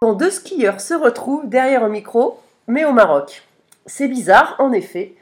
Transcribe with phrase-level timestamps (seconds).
[0.00, 3.42] Quand deux skieurs se retrouvent derrière un micro, mais au Maroc.
[3.86, 5.14] C'est bizarre, en effet,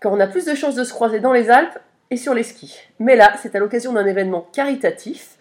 [0.00, 1.78] car on a plus de chances de se croiser dans les Alpes
[2.10, 2.78] et sur les skis.
[2.98, 5.36] Mais là, c'est à l'occasion d'un événement caritatif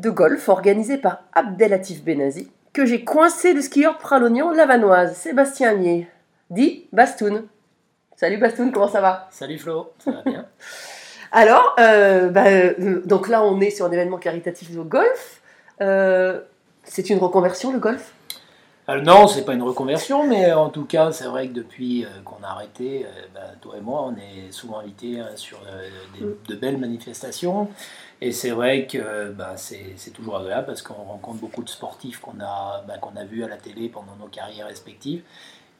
[0.00, 6.08] de golf organisé par Abdelatif Benazi que j'ai coincé le skieur pralognan lavanoise, Sébastien Agnier,
[6.50, 7.44] dit Bastoun.
[8.16, 9.28] Salut Bastoun, comment ça va?
[9.30, 10.46] Salut Flo, ça va bien?
[11.30, 15.40] Alors, euh, bah, euh, donc là, on est sur un événement caritatif de golf.
[15.80, 16.40] Euh,
[16.82, 18.13] c'est une reconversion, le golf?
[18.86, 22.08] Alors, Non, c'est pas une reconversion, mais en tout cas, c'est vrai que depuis euh,
[22.22, 25.88] qu'on a arrêté, euh, bah, toi et moi, on est souvent invités hein, sur euh,
[26.18, 26.34] des- Mm.
[26.48, 27.70] de belles manifestations.
[28.20, 32.20] Et c'est vrai que bah, c'est c'est toujours agréable parce qu'on rencontre beaucoup de sportifs
[32.20, 35.22] qu'on a, bah, qu'on a vus à la télé pendant nos carrières respectives.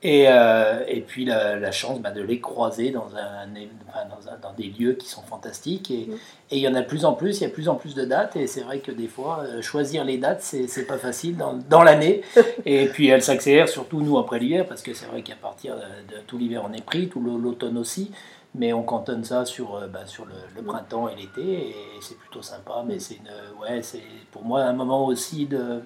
[0.07, 4.37] Et, euh, et puis la, la chance bah, de les croiser dans, un, dans, un-
[4.43, 5.91] dans des lieux qui sont fantastiques.
[5.91, 6.13] Et Mm.
[6.51, 7.75] et il y en a de plus en plus, il y a de plus en
[7.75, 8.37] plus de dates.
[8.37, 11.55] Et c'est vrai que des fois, euh, choisir les dates, c'est c'est pas facile dans,
[11.71, 12.21] dans l'année.
[12.67, 16.15] et puis elle s'accélère, surtout nous après l'hiver, parce que c'est vrai qu'à partir de,
[16.17, 18.11] de tout l'hiver, on est pris, tout l'automne aussi.
[18.57, 22.17] Mais on cantonne ça sur, euh, bah, sur le, le printemps et l'été, et c'est
[22.19, 22.85] plutôt sympa.
[22.87, 25.81] Mais c'est une- ouais, c'est pour moi un moment aussi de,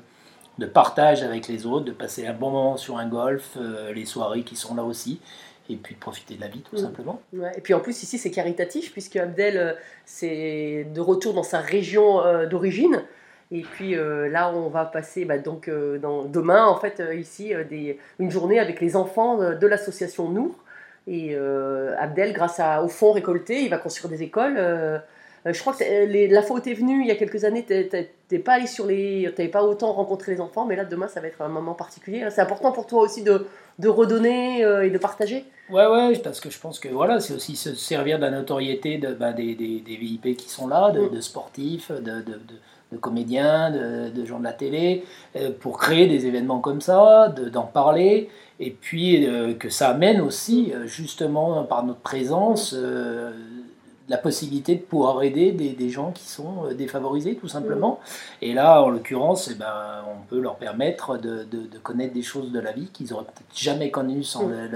[0.58, 4.04] de partage avec les autres, de passer un bon moment sur un golf, euh, les
[4.04, 5.20] soirées qui sont là aussi,
[5.70, 6.80] et puis de profiter de la vie tout Mm.
[6.80, 7.22] simplement.
[7.32, 9.72] Ouais, Et puis en plus, ici, c'est caritatif, puisque Abdel, euh,
[10.04, 13.04] c'est de retour dans sa région euh, d'origine.
[13.50, 18.30] Et puis là, on va passer bah, donc, dans, demain, en fait, ici, des, une
[18.30, 20.54] journée avec les enfants de, l'association Nour.
[21.06, 21.34] Et
[21.98, 24.58] Abdel, grâce à, aux fonds récoltés, il va construire des écoles.
[25.46, 27.16] Euh, euh, je crois que les- la fois où tu es venu il y a
[27.16, 29.22] quelques années, tu pas allé sur les.
[29.34, 31.74] Tu n'avais pas autant rencontré les enfants, mais là, demain, ça va être un moment
[31.74, 32.26] particulier.
[32.30, 33.46] C'est important pour toi aussi de,
[33.78, 37.34] de redonner euh, et de partager Ouais, ouais, parce que je pense que voilà, c'est
[37.34, 40.90] aussi se servir de la notoriété de, bah, des, des, des VIP qui sont là,
[40.90, 41.10] de, Mm.
[41.14, 45.04] de sportifs, de, de, comédiens, de, gens de la télé,
[45.36, 49.90] euh, pour créer des événements comme ça, de- d'en parler, et puis euh, que ça
[49.90, 53.32] amène aussi, euh, justement, par notre présence, euh,
[54.08, 58.00] la possibilité de pouvoir aider des, des gens qui sont euh, défavorisés, tout simplement.
[58.40, 59.66] Et là, en l'occurrence, eh ben,
[60.10, 63.24] on peut leur permettre de, de- de connaître des choses de la vie qu'ils auraient
[63.24, 64.70] peut-être jamais connues sans Mm.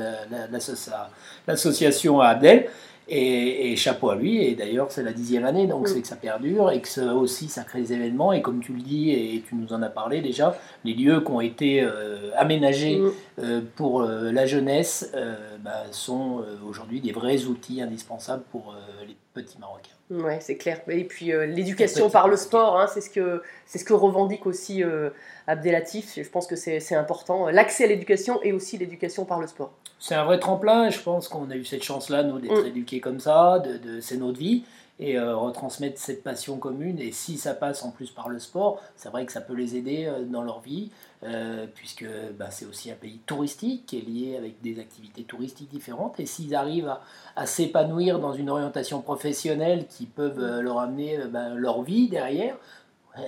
[0.52, 1.08] l'associa-
[1.46, 2.68] l'association à Abdel.
[3.08, 5.86] Et, et chapeau à lui, et d'ailleurs c'est la dixième année, donc Mm.
[5.88, 8.72] c'est que ça perdure, et que ça aussi ça crée des événements, et comme tu
[8.72, 12.30] le dis, et tu nous en as parlé déjà, les lieux qui ont été euh,
[12.36, 13.10] aménagés Mm.
[13.40, 15.12] euh, pour euh, la jeunesse
[15.60, 18.74] bah, sont aujourd'hui des vrais outils indispensables pour
[19.06, 19.90] les petits Marocains.
[20.10, 20.80] Ouais, c'est clair.
[20.88, 24.44] Et puis euh, l'éducation par le sport, hein, c'est ce que c'est ce que revendique
[24.46, 25.08] aussi euh,
[25.46, 26.18] Abdelatif.
[26.22, 27.48] Je pense que c'est important.
[27.48, 29.72] L'accès à l'éducation et aussi l'éducation par le sport.
[30.04, 32.66] C'est un vrai tremplin, je pense qu'on a eu cette chance-là, nous, d'être Mm.
[32.66, 34.64] éduqués comme ça, de, de- c'est notre vie,
[34.98, 38.82] et euh, retransmettre cette passion commune, et si ça passe en plus par le sport,
[38.96, 40.90] c'est vrai que ça peut les aider euh, dans leur vie,
[41.22, 42.04] euh, puisque
[42.36, 46.26] bah, c'est aussi un pays touristique, qui est lié avec des activités touristiques différentes, et
[46.26, 47.00] s'ils arrivent à,
[47.36, 52.56] à s'épanouir dans une orientation professionnelle qui peuvent leur amener ben, leur vie derrière,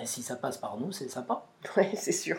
[0.06, 1.44] si ça passe par nous, c'est sympa.
[1.76, 2.36] Ouais, c'est sûr.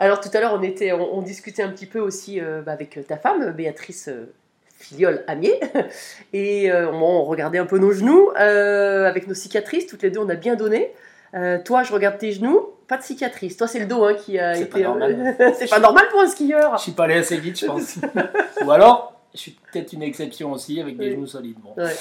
[0.00, 2.72] Alors tout à l'heure, on était, on, on discutait un petit peu aussi euh, bah,
[2.72, 4.32] avec ta femme, Béatrice euh,
[4.78, 5.60] Filiole Amier,
[6.32, 9.86] et euh, on regardait un peu nos genoux euh, avec nos cicatrices.
[9.86, 10.90] Toutes les deux, on a bien donné.
[11.34, 13.56] Euh, toi, je regarde tes genoux, pas de cicatrices.
[13.56, 14.70] Toi, c'est le dos hein, qui a C'est été.
[14.82, 15.36] pas normal.
[15.58, 16.76] c'est pas normal pour un skieur.
[16.78, 17.98] Je suis pas allé assez vite, je pense.
[18.64, 21.12] Ou alors, je suis peut-être une exception aussi, avec des Oui.
[21.12, 21.58] genoux solides.
[21.62, 21.80] Bon.
[21.80, 21.92] Ouais.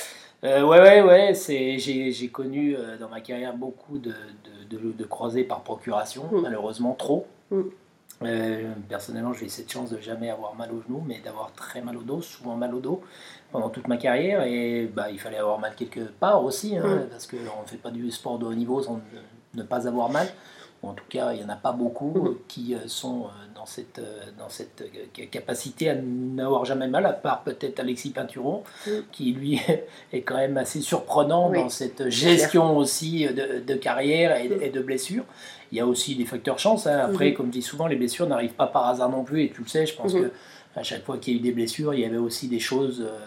[0.46, 1.34] Euh, ouais, ouais, ouais.
[1.34, 4.14] C'est, j'ai, j'ai connu euh, dans ma carrière beaucoup de,
[4.70, 6.42] de, de, de croisés par procuration, Mm.
[6.44, 7.28] malheureusement trop.
[7.52, 7.62] Mm.
[8.24, 11.82] Euh, personnellement, j'ai eu cette chance de jamais avoir mal au genou, mais d'avoir très
[11.82, 13.02] mal au dos, souvent mal au dos
[13.52, 14.44] pendant toute ma carrière.
[14.44, 17.10] Et bah, il fallait avoir mal quelque part aussi, hein, Mm.
[17.10, 19.00] parce qu'on ne fait pas du sport de haut niveau sans
[19.54, 20.28] ne, pas avoir mal.
[20.82, 22.28] ou en tout cas il n'y en a pas beaucoup, Mhm.
[22.28, 24.00] euh, qui euh, sont dans cette,
[24.38, 24.82] dans cette
[25.30, 29.04] capacité à n'avoir jamais mal, à part peut-être Alexis Peinturon, Mhm.
[29.12, 29.60] qui lui
[30.14, 34.70] est quand même assez surprenant Oui, dans cette gestion aussi de, de carrière et, et
[34.70, 35.26] de blessures.
[35.72, 36.88] Il y a aussi des facteurs chance.
[36.88, 37.00] hein.
[37.00, 37.34] Après, Mhm.
[37.36, 39.68] comme je dis souvent, les blessures n'arrivent pas par hasard non plus, et tu le
[39.68, 40.24] sais, je pense Mhm.
[40.24, 40.32] que
[40.76, 43.02] à chaque fois qu'il y a eu des blessures, il y avait aussi des choses
[43.06, 43.18] euh,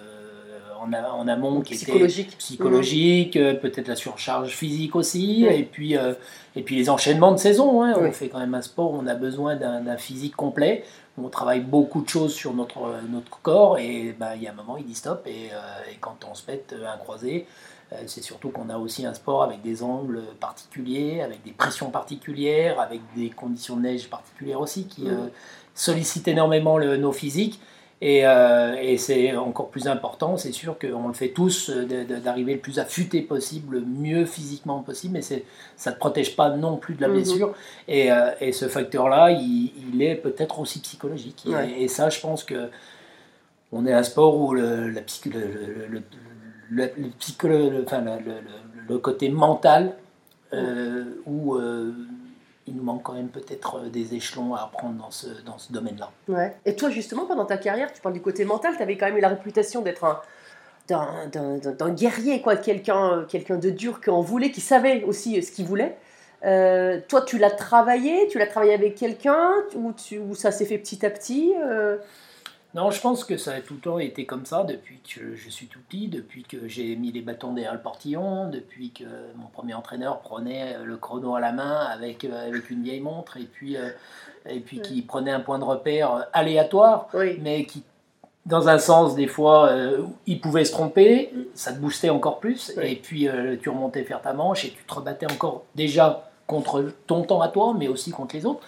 [0.80, 2.36] en, amont qui étaient Psychologique.
[2.38, 5.54] psychologiques, euh, peut-être la surcharge physique aussi, Oui.
[5.54, 6.14] et, puis, euh,
[6.56, 7.82] et puis les enchaînements de saison.
[7.84, 7.94] hein.
[7.96, 8.08] Oui.
[8.08, 10.82] On fait quand même un sport où on a besoin d'un physique complet.
[11.18, 12.80] On travaille beaucoup de choses sur notre,
[13.12, 15.96] notre corps, et ben, il y a un moment, il dit stop, et, euh, et
[16.00, 17.46] quand on se pète un croisé,
[18.06, 22.80] c'est surtout qu'on a aussi un sport avec des angles particuliers, avec des pressions particulières,
[22.80, 25.08] avec des conditions de neige particulières aussi qui Mhm.
[25.10, 25.26] euh,
[25.74, 27.60] sollicitent énormément le- nos physiques.
[28.04, 32.54] Et, euh, et c'est encore plus important, c'est sûr qu'on le fait tous, euh, d'arriver
[32.54, 36.78] le plus affûté possible, le mieux physiquement possible, mais ça ne te protège pas non
[36.78, 37.14] plus de la Mhm.
[37.14, 37.54] blessure.
[37.86, 41.44] Et, euh, et ce facteur-là, il, il est peut-être aussi psychologique.
[41.46, 41.70] Et- Ouais.
[41.80, 42.70] Et, ça, je pense que
[43.70, 46.02] on est un sport où le, la le, le-
[46.74, 48.02] le- le- le psycholo- le- enfin,
[48.88, 49.94] le- côté mental,
[50.52, 51.92] euh, où euh,
[52.66, 55.72] il nous manque quand même peut-être euh, des échelons à apprendre dans ce, dans ce
[55.72, 56.10] domaine-là.
[56.28, 56.54] Ouais.
[56.66, 59.16] Et toi, justement, pendant ta carrière, tu parles du côté mental, tu avais quand même
[59.16, 60.20] eu la réputation d'être un
[60.88, 65.50] d'un- d'un guerrier, quoi, quelqu'un quelqu'un de dur qui en voulait, qui savait aussi ce
[65.52, 65.96] qu'il voulait.
[66.44, 70.66] Euh, toi, tu l'as travaillé, tu l'as travaillé avec quelqu'un, ou, tu- ou ça s'est
[70.66, 71.52] fait petit à petit
[72.74, 75.50] Non, je pense que ça a tout le temps été comme ça depuis que je
[75.50, 79.04] suis tout petit, depuis que j'ai mis les bâtons derrière le portillon, depuis que
[79.36, 83.00] mon premier entraîneur prenait euh, le chrono à la main avec, euh, avec une vieille
[83.00, 83.90] montre et puis, euh,
[84.48, 84.82] et puis Ouais.
[84.82, 87.38] qui prenait un point de repère aléatoire, Oui.
[87.42, 87.82] mais qui,
[88.46, 92.72] dans un sens, des fois, euh, il pouvait se tromper, ça te boostait encore plus,
[92.82, 96.90] et puis euh, tu remontais faire ta manche et tu te rebattais encore déjà contre
[97.06, 98.60] ton temps à toi, mais aussi contre les autres.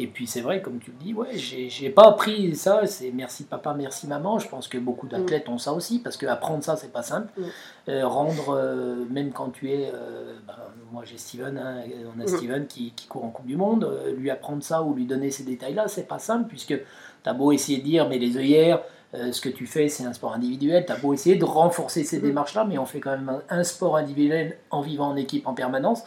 [0.00, 3.42] Et puis c'est vrai, comme tu le dis, ouais, j'ai pas appris ça, c'est merci
[3.44, 4.38] papa, merci maman.
[4.38, 7.28] Je pense que beaucoup d'athlètes ont ça aussi, parce que apprendre ça, c'est pas simple.
[7.36, 7.42] Mm.
[7.88, 9.90] Euh, rendre, euh, même quand tu es.
[9.92, 10.54] euh, ben,
[10.92, 11.82] moi j'ai Steven, hein,
[12.16, 12.28] on a Mm.
[12.28, 15.42] Steven qui, qui court en Coupe du Monde, lui apprendre ça ou lui donner ces
[15.42, 18.80] détails-là, c'est pas simple, puisque tu as beau essayer de dire, mais les œillères,
[19.14, 22.04] euh, ce que tu fais, c'est un sport individuel, tu as beau essayer de renforcer
[22.04, 22.22] ces Mm.
[22.22, 25.54] démarches-là, mais on fait quand même un, un sport individuel en vivant en équipe en
[25.54, 26.02] permanence.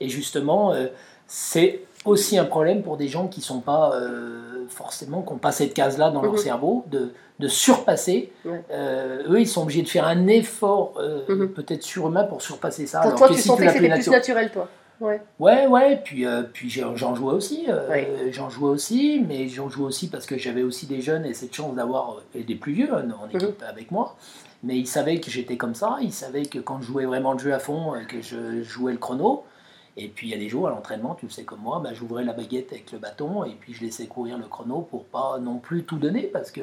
[0.00, 0.86] Et justement, euh,
[1.26, 5.52] c'est aussi un problème pour des gens qui sont pas euh, forcément, qui n'ont pas
[5.52, 6.38] cette case-là dans leur Mhm.
[6.38, 8.32] cerveau, de, de surpasser.
[8.44, 8.62] Ouais.
[8.70, 11.48] Euh, eux, ils sont obligés de faire un effort euh, Mhm.
[11.50, 13.00] peut-être surhumain pour surpasser ça.
[13.00, 14.68] Alors toi, que tu si sentais que c'était plus nature- naturel, toi.
[15.00, 15.20] Ouais.
[15.40, 17.66] Ouais, ouais, puis, euh, puis j'en jouais aussi.
[17.68, 18.08] euh, Ouais.
[18.30, 21.54] J'en jouais aussi, mais j'en jouais aussi parce que j'avais aussi des jeunes et cette
[21.54, 24.14] chance d'avoir des plus vieux hein, en équipe avec moi.
[24.62, 27.40] Mais ils savaient que j'étais comme ça, ils savaient que quand je jouais vraiment le
[27.40, 29.42] jeu à fond, que je jouais le chrono.
[29.98, 31.90] Et puis il y a des jours à l'entraînement, tu le sais comme moi, bah,
[31.92, 35.38] j'ouvrais la baguette avec le bâton et puis je laissais courir le chrono pour pas
[35.38, 36.62] non plus tout donner parce que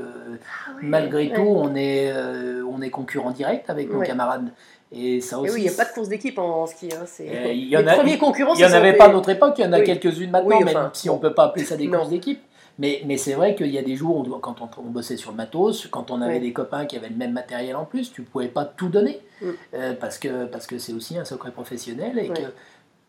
[0.81, 1.33] malgré Ouais.
[1.35, 4.49] tout, on est, euh, on est concurrent direct avec nos camarades.
[4.91, 5.53] Et ça Et aussi.
[5.53, 6.89] oui, il n'y a pas de course d'équipe en, en ski.
[6.91, 7.29] Hein, c'est...
[7.29, 9.29] Euh, y en Les a- premiers concurrents, Il n'y en avait des- pas à notre
[9.29, 9.83] époque, il y en a Oui.
[9.85, 12.41] quelques-unes maintenant, Oui, même enfin, si on ne peut pas appeler ça des courses d'équipe.
[12.79, 15.31] Mais, mais c'est vrai qu'il y a des jours où, quand on, on bossait sur
[15.31, 16.39] le matos, quand on avait Oui.
[16.39, 19.19] des copains qui avaient le même matériel en plus, tu ne pouvais pas tout donner.
[19.41, 19.45] Mm.
[19.75, 22.33] Euh, parce que parce que c'est aussi un secret professionnel et Oui.
[22.33, 22.41] que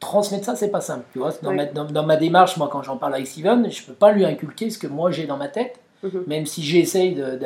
[0.00, 1.04] transmettre ça, c'est pas simple.
[1.12, 1.56] Tu vois, dans, Oui.
[1.56, 4.12] ma, dans, dans ma démarche, moi, quand j'en parle avec Steven, je ne peux pas
[4.12, 6.24] lui inculquer ce que moi j'ai dans ma tête, Mhm.
[6.26, 7.38] même si j'essaye de,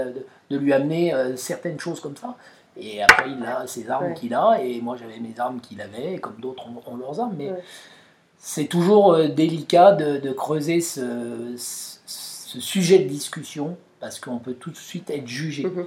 [0.50, 2.36] de, lui amener euh, certaines choses comme ça.
[2.76, 4.14] Et après, il a ses armes Ouais.
[4.14, 7.18] qu'il a, et moi j'avais mes armes qu'il avait, et comme d'autres ont, ont leurs
[7.20, 7.34] armes.
[7.36, 7.62] Mais Ouais.
[8.38, 11.54] c'est toujours euh, délicat de, de creuser ce,
[12.60, 15.64] sujet de discussion, parce qu'on peut tout de suite être jugé.
[15.64, 15.86] Mhm.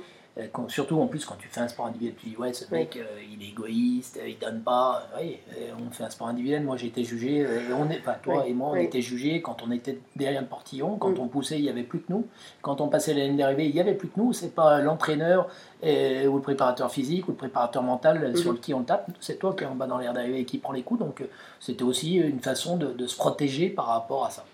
[0.54, 2.80] Quand- surtout en plus quand tu fais un sport individuel, tu dis ouais ce Oui.
[2.80, 3.04] mec euh,
[3.34, 5.08] il est égoïste, euh, il donne pas.
[5.16, 7.90] Euh, Oui, euh, on fait un sport individuel, moi j'ai été jugé, euh, et on
[7.90, 8.52] est, enfin toi Oui.
[8.52, 11.20] et moi on était jugés quand on était derrière le portillon, quand Mm.
[11.22, 12.28] on poussait il y avait plus que nous,
[12.62, 14.34] quand on passait la ligne d'arrivée il y avait plus que nous.
[14.34, 15.48] C'est pas l'entraîneur
[15.84, 18.56] euh, ou le préparateur physique ou le préparateur mental euh, sur Mhm.
[18.58, 20.58] le qui on tape, c'est toi qui est en bas dans l'air d'arrivée et qui
[20.60, 21.00] prend les coups.
[21.00, 21.26] Donc euh,
[21.60, 24.46] c'était aussi une façon de, de se protéger par rapport à ça.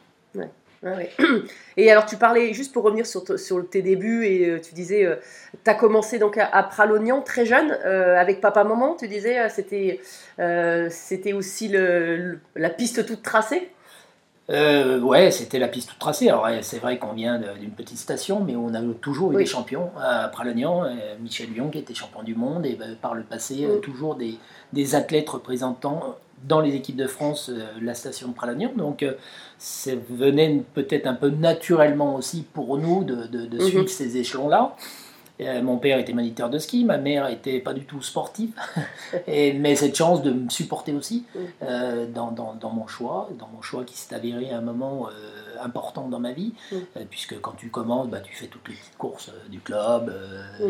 [0.86, 1.12] Ah ouais.
[1.78, 5.08] Et alors, tu parlais, juste pour revenir sur, sur tes débuts, et euh, tu disais,
[5.63, 9.48] tu as commencé donc à, à Pralognan très jeune, euh, avec papa-maman, tu disais, euh,
[9.50, 10.02] c'était
[10.40, 13.70] euh, c'était aussi le, le- la piste toute tracée?
[14.50, 16.28] Euh, ouais, c'était la piste toute tracée.
[16.28, 19.44] Alors, c'est vrai qu'on vient d'une petite station, mais on a toujours eu Oui.
[19.44, 19.90] des champions.
[19.98, 20.90] À Pralognan, euh,
[21.22, 23.82] Michel Lyon qui était champion du monde, et ben, par le passé, euh, Mm.
[23.82, 24.36] toujours des,
[24.74, 28.72] des athlètes représentant dans les équipes de France euh, la station de Pralognan.
[28.76, 29.14] Donc, euh,
[29.58, 33.68] ça venait peut-être un peu naturellement aussi pour nous de, de- de Mhm.
[33.68, 34.76] suivre ces échelons-là.
[35.42, 38.52] Euh, mon père était moniteur de ski, ma mère était pas du tout sportive,
[39.28, 41.26] et, mais cette chance de me supporter aussi
[41.64, 45.12] euh, dans, dans- dans mon choix, dans mon choix qui s'est avéré un moment euh,
[45.64, 46.76] important dans ma vie, Mm.
[46.76, 50.14] euh, puisque quand tu commences, bah, tu fais toutes les petites courses euh, du club,
[50.60, 50.64] Mm.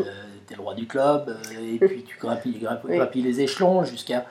[0.46, 3.22] tu es le roi du club, euh, et puis tu grappilles, Oui.
[3.22, 4.22] les échelons jusqu'à euh,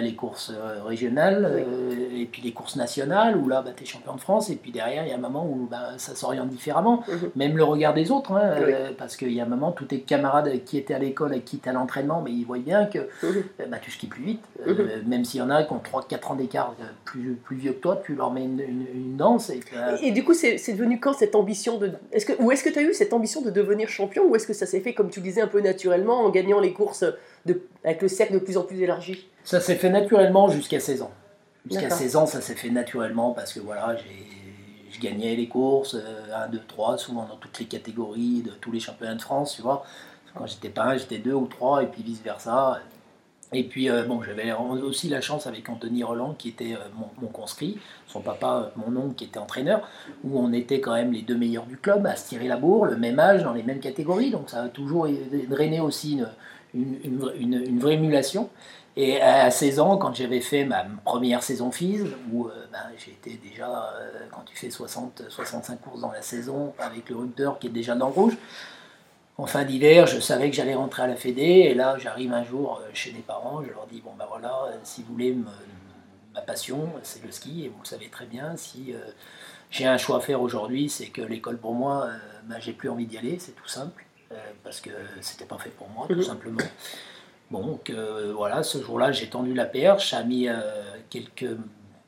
[0.00, 1.62] les courses euh, régionales, Oui.
[1.66, 4.56] euh, et puis les courses nationales, où là, bah, tu es champion de France, et
[4.56, 7.30] puis derrière, il y a un moment où bah, ça s'oriente différemment Mhm.
[7.36, 8.72] même le regard des autres, hein, Oui.
[8.72, 11.44] euh, parce qu'il y a un moment, tous tes camarades qui étaient à l'école, avec
[11.44, 13.44] qui tu à l'entraînement, mais ils voient bien que Mhm.
[13.60, 14.42] euh, bah, tu skis plus vite.
[14.66, 17.72] Euh, Même s'il y en a qui ont 3-4 ans d'écart euh, plus, plus vieux
[17.72, 19.50] que toi, tu leur mets une, une- une danse.
[19.50, 19.60] Et,
[20.00, 21.92] Et, et du coup, c'est devenu quand cette ambition de.
[22.12, 24.46] Est-ce que, ou est-ce que tu as eu cette ambition de devenir champion ou est-ce
[24.46, 27.04] que ça s'est fait, comme tu disais, un peu naturellement en gagnant les courses
[27.44, 29.28] de, avec le cercle de plus en plus élargi?
[29.44, 31.10] Ça s'est fait naturellement jusqu'à 16 ans.
[31.66, 31.98] Jusqu'à D'accord.
[31.98, 33.96] 16 ans, ça s'est fait naturellement parce que voilà,
[34.90, 35.96] je gagnais les courses,
[36.34, 39.62] 1, 2, 3, souvent dans toutes les catégories de tous les championnats de France, tu
[39.62, 39.84] vois.
[40.34, 42.80] Quand j'étais pas un, j'étais deux ou trois, et puis vice versa.
[43.52, 47.06] Et puis, euh, bon, j'avais aussi la chance avec Anthony Roland, qui était euh, mon,
[47.22, 49.88] mon conscrit, son papa, euh, mon oncle, qui était entraîneur,
[50.24, 52.86] où on était quand même les deux meilleurs du club, à se tirer la bourre,
[52.86, 54.30] le même âge, dans les mêmes catégories.
[54.32, 55.06] Donc, ça a toujours
[55.48, 56.28] drainé aussi une,
[56.74, 58.48] une, une- une- une vraie émulation.
[58.96, 63.36] Et à 16 ans, quand j'avais fait ma première saison FIS, où euh, ben, j'étais
[63.36, 67.66] déjà, euh, quand tu fais 60, 65 courses dans la saison, avec le rupteur qui
[67.66, 68.36] est déjà dans le rouge,
[69.36, 72.44] en fin d'hiver, je savais que j'allais rentrer à la Fédé, et là, j'arrive un
[72.44, 75.44] jour euh, chez mes parents, je leur dis, bon ben voilà, si vous voulez, me-
[76.32, 78.98] ma passion, c'est le ski, et vous le savez très bien, si euh,
[79.72, 82.06] j'ai un choix à faire aujourd'hui, c'est que l'école pour moi,
[82.44, 84.04] ben, j'ai plus envie d'y aller, c'est tout simple,
[84.62, 86.22] parce que c'était pas fait pour moi, tout Mhm.
[86.22, 86.60] simplement.
[87.62, 90.60] Donc euh, voilà, ce jour-là, j'ai tendu la perche, ça a mis euh,
[91.10, 91.56] quelques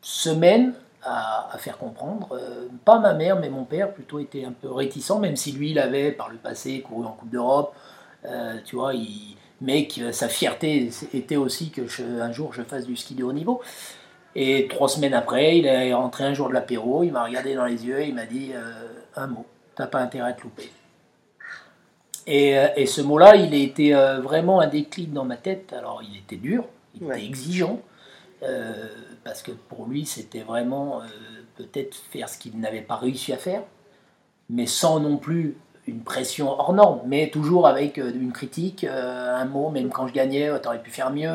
[0.01, 2.29] semaines à, faire comprendre.
[2.33, 5.71] Euh, pas ma mère, mais mon père plutôt était un peu réticent, même si lui,
[5.71, 7.75] il avait par le passé couru en Coupe d'Europe.
[8.65, 9.37] Tu vois, il,
[10.13, 11.83] sa fierté était aussi que
[12.21, 13.61] un jour je fasse du ski de haut niveau.
[14.35, 17.65] Et trois semaines après, il est rentré un jour de l'apéro, il m'a regardé dans
[17.65, 18.51] les yeux et il m'a dit
[19.15, 20.73] un mot, t'as pas intérêt à te louper.
[22.27, 25.73] Et, euh, et ce mot-là, il a été euh, vraiment un déclic dans ma tête.
[25.73, 26.65] Alors, il était dur,
[26.95, 27.17] il Ouais.
[27.19, 27.81] était exigeant,
[28.43, 28.73] euh,
[29.25, 31.05] parce que pour lui, c'était vraiment euh,
[31.57, 33.63] peut-être faire ce qu'il n'avait pas réussi à faire,
[34.51, 35.57] mais sans non plus
[35.87, 40.51] une pression hors norme, mais toujours avec une critique, un mot, même quand je gagnais,
[40.61, 41.33] tu aurais pu faire mieux.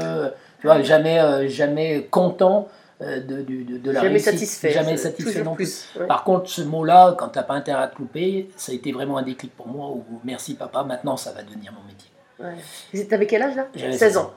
[0.60, 2.68] Tu vois, jamais, jamais content
[3.02, 4.32] de, du- de, de la Jamais réussite.
[4.34, 4.72] satisfait.
[4.72, 5.88] Jamais satisfait non plus.
[5.94, 6.00] plus.
[6.02, 6.08] ouais.
[6.08, 9.18] Par contre, ce mot-là, quand t'as pas intérêt à te louper, ça a été vraiment
[9.18, 9.88] un déclic pour moi.
[9.90, 12.10] Où, merci papa, maintenant ça va devenir mon métier.
[12.94, 13.04] Ouais.
[13.06, 13.68] T'avais quel âge là?
[13.76, 14.32] J'avais 16 ans.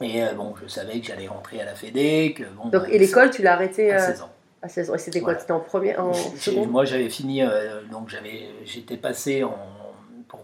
[0.00, 2.68] Et euh, bon, je savais que j'allais rentrer à la Fédé, que bon.
[2.68, 4.30] Donc, bah, et l'école, tu l'as arrêtée à euh, 16 ans.
[4.62, 4.94] à 16 ans.
[4.94, 5.32] Et c'était quoi?
[5.32, 5.40] Voilà.
[5.40, 6.12] C'était en première, en
[6.66, 9.56] Moi, j'avais fini, euh, donc j'avais, j'étais passé en,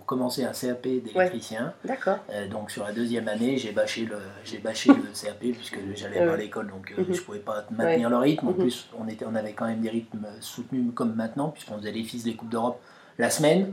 [0.05, 1.73] pour commencer un CAP d'électricien.
[1.85, 2.19] D'accord.
[2.31, 6.21] Euh, donc sur la deuxième année, j'ai bâché le, j'ai bâché le CAP puisque j'allais
[6.21, 6.27] Ouais.
[6.27, 7.15] pas à l'école, donc euh, Mhm.
[7.15, 8.49] je pouvais pas maintenir le rythme.
[8.49, 8.59] En Mhm.
[8.59, 12.03] plus, on était, on avait quand même des rythmes soutenus comme maintenant, puisqu'on faisait les
[12.05, 12.81] fils des coupes d'Europe
[13.19, 13.73] la semaine.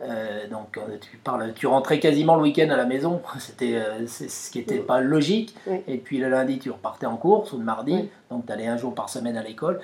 [0.00, 3.20] Euh, donc euh, tu parles, tu rentrais quasiment le week-end à la maison.
[3.38, 5.54] C'était, euh, ce qui n'était pas logique.
[5.66, 5.80] Oui.
[5.86, 8.10] Et puis le lundi, tu repartais en course ou le mardi, Oui.
[8.30, 9.80] donc tu allais un jour par semaine à l'école.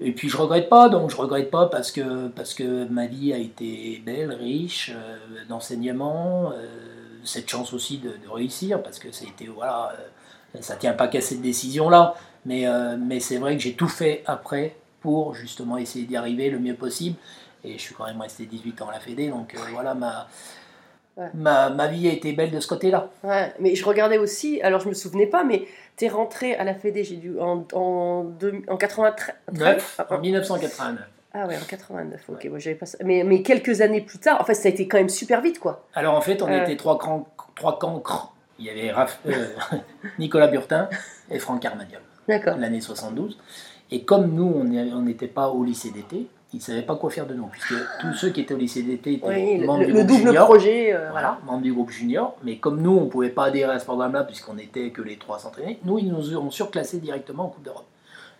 [0.00, 3.32] Et puis je regrette pas, donc je regrette pas parce que, parce que ma vie
[3.32, 5.16] a été belle, riche, euh,
[5.48, 6.66] d'enseignement, euh,
[7.24, 9.92] cette chance aussi de, de réussir, parce que c'était, voilà,
[10.54, 12.14] euh, ça tient pas qu'à cette décision-là,
[12.46, 16.48] mais, euh, mais c'est vrai que j'ai tout fait après pour justement essayer d'y arriver
[16.50, 17.16] le mieux possible.
[17.64, 20.28] Et je suis quand même resté 18 ans à la Fédé, donc voilà, ma,
[21.18, 21.26] Ouais.
[21.34, 23.10] ma, ma vie a été belle de ce côté-là.
[23.24, 25.64] Ouais, mais je regardais aussi, alors je me souvenais pas, mais
[25.96, 30.06] tu es rentré à la Fédé j'ai dû, en, en, deux- en 93 Neuf, Ah,
[30.14, 31.00] en 1989.
[31.34, 32.98] Ah ouais, en 89, ok, moi j'avais pas ça.
[33.04, 35.58] Mais, mais quelques années plus tard, en fait ça a été quand même super vite
[35.58, 35.84] quoi.
[35.94, 36.62] Alors en fait, on Euh.
[36.62, 38.32] était trois, crans- trois cancres.
[38.60, 39.46] Il y avait Raph- euh,
[40.18, 40.88] Nicolas Burtin
[41.30, 42.56] et Franck Carmagnol, D'accord.
[42.58, 43.38] l'année 72.
[43.90, 47.26] Et comme nous, on n'était pas au lycée d'été, ils ne savaient pas quoi faire
[47.26, 49.92] de nous, puisque tous ceux qui étaient au lycée d'été étaient Oui, membres le- du
[49.92, 50.44] le groupe double junior.
[50.46, 51.38] projet, euh, voilà.
[51.46, 52.36] Membres du groupe junior.
[52.42, 55.16] Mais comme nous, on ne pouvait pas adhérer à ce programme-là, puisqu'on n'était que les
[55.16, 57.86] trois s'entraîner, nous, ils nous ont surclassés directement en Coupe d'Europe.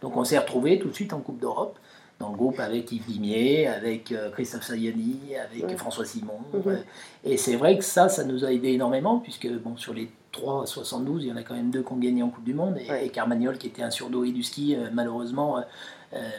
[0.01, 1.77] Donc on s'est retrouvés tout de suite en Coupe d'Europe,
[2.19, 5.77] dans le groupe avec Yves Guimier, avec euh, Christophe Sayani, avec.
[5.77, 6.39] François Simon.
[6.55, 6.79] Mhm.
[7.25, 10.67] et c'est vrai que ça, ça nous a aidé énormément, puisque bon, sur les 3
[10.67, 12.77] 72, il y en a quand même deux qui ont gagné en Coupe du Monde,
[12.79, 15.59] et, et Carmagnol, qui était un surdoué du ski, euh, malheureusement,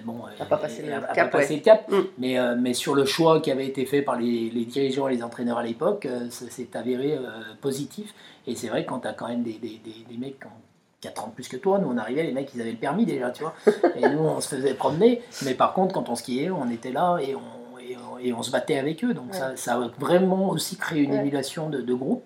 [0.03, 1.89] bon, A pas passé le a pas cap, passé le cap.
[1.89, 1.95] Mm.
[2.17, 5.15] Mais, euh, mais sur le choix qui avait été fait par les, les dirigeants et
[5.15, 7.21] les entraîneurs à l'époque, euh, ça s'est avéré euh,
[7.61, 8.13] positif.
[8.47, 10.47] Et c'est vrai que quand tu as quand même des, des, des, des mecs qui
[10.47, 10.61] ont
[11.01, 13.05] 4 ans de plus que toi, nous on arrivait, les mecs ils avaient le permis
[13.05, 13.53] déjà, tu vois.
[13.95, 15.21] Et nous on se faisait promener.
[15.45, 18.43] Mais par contre, quand on skiait, on était là et on, et on, et on
[18.43, 19.13] se battait avec eux.
[19.13, 19.37] Donc Ouais.
[19.37, 21.19] ça, ça a vraiment aussi créé une Ouais.
[21.19, 22.23] émulation de, de groupe.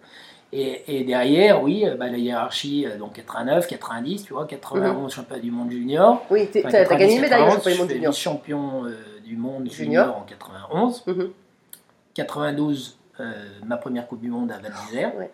[0.56, 5.12] Et, et derrière, oui, euh, bah, la hiérarchie, euh, donc 89, 90, tu vois, 91
[5.12, 6.24] championnat du monde junior.
[6.30, 8.12] Oui, Enfin, t'as t'as gagné une médaille au 91, championnat du monde junior.
[8.12, 10.06] vice-champion euh, du monde Junior.
[10.06, 11.04] junior, en 91.
[11.08, 11.30] Mhm.
[12.14, 13.32] 92, euh,
[13.66, 15.16] ma première Coupe du Monde à Val d'Isère.
[15.18, 15.32] Ouais.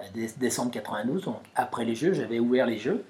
[0.00, 3.04] Euh, dé- décembre 92, donc après les Jeux, j'avais ouvert les Jeux.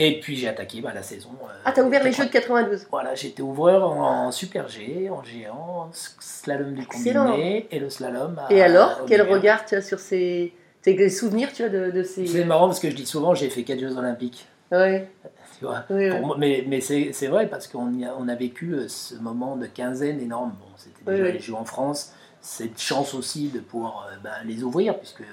[0.00, 1.30] Et puis j'ai attaqué bah, la saison.
[1.42, 2.62] euh, Ah, t'as ouvert les Jeux 80.
[2.62, 2.86] de 92.
[2.90, 7.26] Voilà, j'étais ouvreur en Super G, en géant, en slalom du Excellent.
[7.32, 8.38] combiné et le slalom.
[8.38, 10.52] à- Et alors, quel regard tu as sur ces,
[10.96, 12.26] tes souvenirs tu as de, de ces.
[12.26, 14.46] C'est marrant parce que je dis souvent, j'ai fait 4 Jeux Olympiques.
[14.70, 15.10] Ouais,
[15.58, 15.84] Tu vois.
[15.90, 16.26] oui, Pour oui.
[16.26, 19.56] moi- mais mais c'est c'est vrai parce qu'on a, on a vécu euh, ce moment
[19.56, 20.50] de quinzaine énorme.
[20.60, 21.32] Bon, c'était déjà oui.
[21.32, 22.12] les Jeux en France.
[22.40, 25.24] Cette chance aussi de pouvoir euh, ben, les ouvrir puisque euh,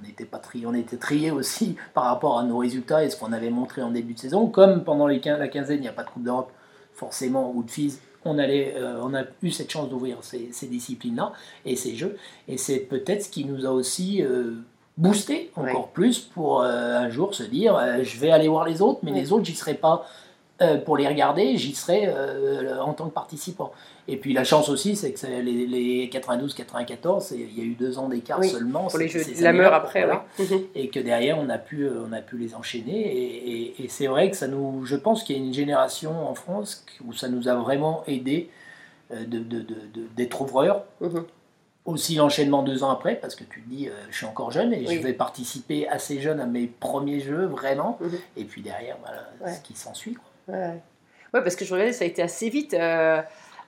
[0.00, 3.16] on était pas tri- on était triés aussi par rapport à nos résultats et ce
[3.16, 4.46] qu'on avait montré en début de saison.
[4.48, 6.52] Comme pendant les la quinzaine, il n'y a pas de Coupe d'Europe
[6.92, 7.98] forcément ou de FIS.
[8.24, 11.32] On, allait, euh, on a eu cette chance d'ouvrir ces, ces disciplines-là
[11.64, 12.16] et ces jeux.
[12.48, 14.56] Et c'est peut-être ce qui nous a aussi euh,
[14.98, 18.82] boosté encore plus pour euh, un jour se dire euh, je vais aller voir les
[18.82, 19.20] autres, mais Ouais.
[19.20, 20.06] les autres, j'y serai pas
[20.60, 22.12] euh, pour les regarder, j'y serai
[22.80, 23.70] en tant que participant.
[24.08, 27.74] Et puis la chance aussi, c'est que les, les 92-94, c'est- il y a eu
[27.74, 28.86] deux ans d'écart Oui, seulement.
[28.88, 30.24] Pour les Jeux la meurt après, voilà.
[30.38, 30.62] Mhm.
[30.74, 32.98] Et que derrière, on a pu, on a pu les enchaîner.
[32.98, 36.28] Et, et- et c'est vrai que ça nous, je pense qu'il y a une génération
[36.28, 38.50] en France où ça nous a vraiment aidé
[39.12, 40.82] euh, de, de- de- de- d'être ouvreurs.
[41.88, 44.74] Aussi l'enchaînement deux ans après, parce que tu te dis, euh, je suis encore jeune
[44.74, 44.96] et Oui.
[44.96, 47.96] je vais participer assez jeune à mes premiers jeux, vraiment.
[48.02, 48.10] Mhm.
[48.36, 49.52] Et puis derrière, voilà, Ouais.
[49.56, 50.18] ce qui s'ensuit.
[50.48, 50.74] Ouais.
[51.32, 52.74] Ouais, parce que je regardais, ça a été assez vite.
[52.74, 53.22] euh,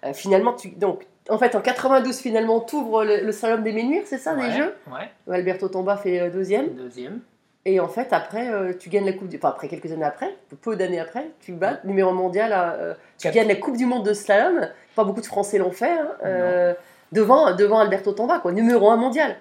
[0.05, 3.73] euh, finalement, tu, donc, en fait, en 92, finalement, tu ouvres le, le slalom des
[3.73, 6.75] Ménuires, c'est ça, les Ouais, Jeux Ouais, Alberto Tomba fait deuxième.
[6.75, 7.21] deuxième.
[7.65, 9.37] Et en fait, après, tu gagnes la Coupe du...
[9.37, 12.77] Enfin, après quelques années après, peu d'années après, tu bats numéro mondial, à,
[13.19, 13.35] tu Quatre.
[13.35, 14.69] gagnes la Coupe du Monde de slalom.
[14.97, 15.99] Pas beaucoup de Français l'ont fait.
[16.25, 16.75] hein,
[17.13, 19.37] devant, devant Alberto Tomba, quoi, numéro un mondial.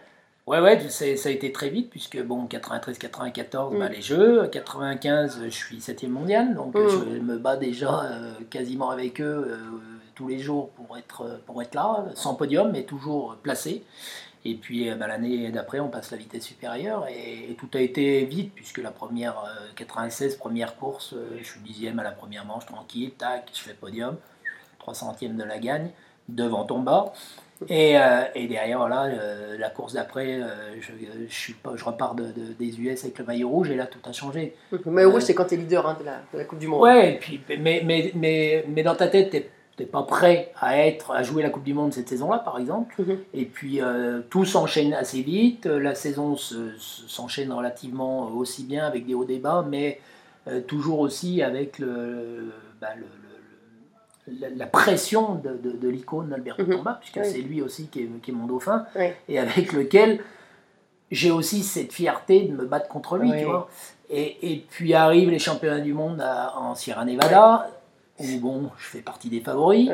[0.47, 3.91] Ouais, ouais, ça a été très vite, puisque bon, 93-94, bah, Mm.
[3.91, 6.89] les Jeux, 95, je suis 7 mondial, donc euh, Mm.
[7.15, 9.57] je me bats déjà euh, quasiment avec eux euh,
[10.15, 13.83] tous les jours pour être, pour être là, sans podium, mais toujours placé.
[14.45, 18.25] Et puis bah, l'année d'après, on passe la vitesse supérieure, et, et tout a été
[18.25, 22.45] vite, puisque la première, euh, 96, première course, euh, je suis dixième à la première
[22.45, 24.15] manche, tranquille, tac, je fais podium,
[24.79, 25.91] 3 centièmes de la gagne,
[26.27, 27.13] devant Tomba.
[27.67, 30.45] Et, euh, et derrière, voilà, euh, la course d'après, euh,
[30.79, 30.91] je,
[31.27, 33.85] je, suis pas, je repars de, de- des US avec le maillot rouge et là,
[33.85, 34.55] tout a changé.
[34.85, 36.81] Mais rouge, c'est quand tu es leader hein, de, la, de la Coupe du Monde.
[36.83, 40.77] Ouais, et puis, mais, mais, mais, mais dans ta tête, t'es t'es pas prêt à,
[40.85, 42.93] être, à jouer la Coupe du Monde cette saison-là, par exemple.
[42.99, 43.17] Mhm.
[43.33, 45.67] Et puis, euh, tout s'enchaîne assez vite.
[45.67, 50.01] La saison se- se- s'enchaîne relativement aussi bien avec des hauts débats, mais
[50.49, 53.18] euh, toujours aussi avec le, bah, le- le- le-
[54.39, 56.77] la, la pression de, de- de l'icône Alberto Mhm.
[56.77, 57.29] Tomba, puisque Oui.
[57.31, 59.07] c'est lui aussi qui est, qui est mon dauphin, Oui.
[59.27, 60.21] et avec lequel
[61.11, 63.39] j'ai aussi cette fierté de me battre contre lui, Oui.
[63.39, 63.69] tu vois.
[64.09, 67.69] Et, et puis arrivent les championnats du monde à- en Sierra Nevada,
[68.19, 69.89] où bon, je fais partie des favoris.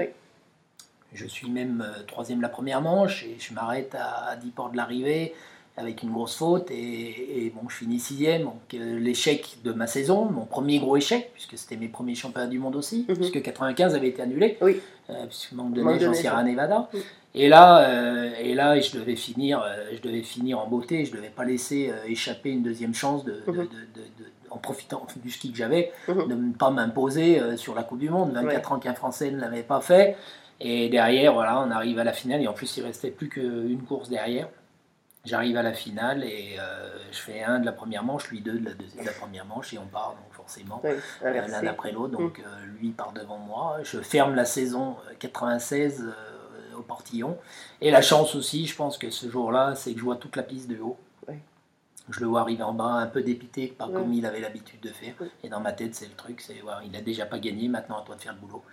[1.13, 4.69] Je suis même euh, troisième la première manche et je m'arrête à, à 10 ports
[4.71, 5.34] de l'arrivée
[5.78, 8.44] avec une grosse faute et, et bon, je finis sixième.
[8.44, 12.48] Donc euh, l'échec de ma saison, mon premier gros échec, puisque c'était mes premiers championnats
[12.48, 13.16] du monde aussi, Mhm.
[13.16, 14.80] puisque 95 avait été annulé, Oui.
[15.10, 16.44] euh, puisque manque de Manque neige de en Sierra.
[16.44, 16.90] Nevada.
[16.94, 17.00] Mhm.
[17.38, 21.04] Et là, euh, et là, je devais finir, euh, je devais finir en beauté.
[21.04, 23.54] Je devais pas laisser échapper une deuxième chance de, Mhm.
[23.56, 27.84] de- de- de- en profitant du ski que j'avais, de ne pas m'imposer sur la
[27.84, 28.32] Coupe du Monde.
[28.32, 30.16] 24 ans qu'un Français ne l'avait pas fait.
[30.62, 32.42] Et derrière, voilà, on arrive à la finale.
[32.42, 34.48] Et en plus, il restait plus qu'une course derrière.
[35.26, 38.60] J'arrive à la finale et euh, je fais un de la première manche, lui deux
[38.60, 40.92] de la, deuxième, de la première manche et on part donc forcément Oui,
[41.24, 42.12] euh, l'un après l'autre.
[42.18, 43.78] Donc euh, lui part devant moi.
[43.84, 47.38] Je ferme la saison euh, 96 euh, au Portillon.
[47.82, 50.44] Et la chance aussi, je pense que ce jour-là, c'est que je vois toute la
[50.44, 50.98] piste de haut.
[51.28, 51.36] Oui.
[52.10, 53.96] Je le vois arriver en bas un peu dépité par Oui.
[53.96, 55.16] comme il avait l'habitude de faire.
[55.44, 57.98] Et dans ma tête, c'est le truc, c'est ouais, il a déjà pas gagné, maintenant
[58.00, 58.64] à toi de faire le boulot.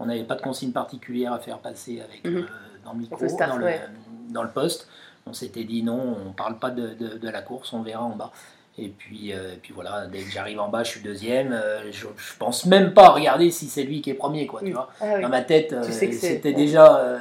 [0.00, 2.36] On n'avait pas de consigne particulière à faire passer avec Mhm.
[2.38, 2.46] euh,
[2.84, 3.80] dans le micro, le, ouais.
[4.30, 4.88] dans le poste.
[5.30, 8.10] On s'était dit non, on parle pas de, de- de la course, on verra en
[8.16, 8.32] bas.
[8.78, 11.52] Et puis, euh, puis voilà, dès que j'arrive en bas, je suis deuxième.
[11.52, 14.60] euh, je, je pense même pas à regarder si c'est lui qui est premier, quoi,
[14.60, 14.72] tu Oui.
[14.72, 14.88] vois.
[15.00, 15.22] Ah oui.
[15.22, 17.18] Dans ma tête, euh, c'était déjà.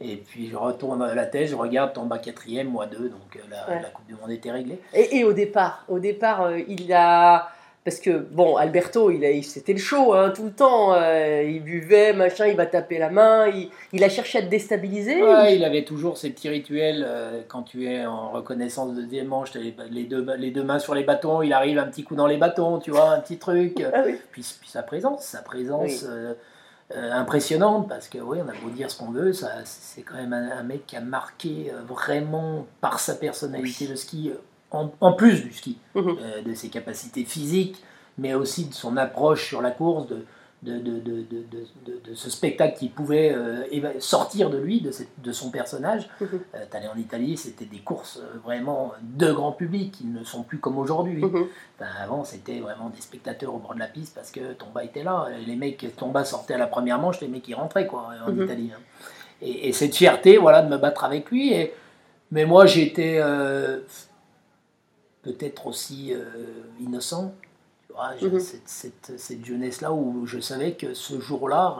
[0.00, 3.68] et puis je retourne la tête, je regarde, tombe à quatrième, moi deux, donc la,
[3.74, 3.82] Ouais.
[3.82, 4.78] la Coupe du Monde était réglée.
[4.94, 7.50] Et, et au départ, au départ, il a
[7.82, 10.92] parce que bon, Alberto, il c'était le show hein, tout le temps.
[10.94, 13.48] euh, il buvait, machin, il va taper la main.
[13.48, 15.22] Il, il a cherché à te déstabiliser.
[15.22, 19.28] Ouais, il avait toujours ces petits rituels euh, quand tu es en reconnaissance de deuxième
[19.28, 22.04] manche, t'as les, les deux, les deux mains sur les bâtons, il arrive un petit
[22.04, 23.82] coup dans les bâtons, tu vois, un petit truc.
[23.94, 24.16] Ah oui.
[24.30, 26.08] Puis, puis sa présence, sa présence Oui.
[26.96, 30.16] euh, impressionnante parce que oui, on a beau dire ce qu'on veut, ça, c'est quand
[30.16, 34.32] même un, un mec qui a marqué vraiment par sa personnalité le ski,
[34.70, 36.16] en, en plus du ski, Mhm.
[36.20, 37.82] euh, de ses capacités physiques,
[38.18, 40.24] mais aussi de son approche sur la course, de,
[40.62, 41.22] de, de, de,
[42.10, 43.64] de, ce spectacle qui pouvait euh,
[43.98, 46.06] sortir de lui, de, cette- de son personnage.
[46.20, 46.28] Mhm.
[46.54, 50.58] Euh, en Italie, c'était des courses euh, vraiment de grand public, qui ne sont plus
[50.58, 51.24] comme aujourd'hui.
[51.24, 51.46] Mhm.
[52.02, 55.28] Avant, c'était vraiment des spectateurs au bord de la piste parce que Tomba était là.
[55.46, 58.42] Les mecs, Tomba sortait à la première manche, les mecs ils rentraient quoi, en Mhm.
[58.44, 58.70] Italie.
[58.74, 58.80] hein.
[59.40, 61.54] Et, et cette fierté, voilà, de me battre avec lui.
[61.54, 61.72] Et,
[62.32, 63.18] mais moi, j'étais
[65.22, 66.24] peut-être aussi euh,
[66.80, 67.32] innocent.
[68.18, 68.40] J'ai Mhm.
[68.40, 71.76] cette, cette- cette jeunesse-là où je savais que ce jour-là,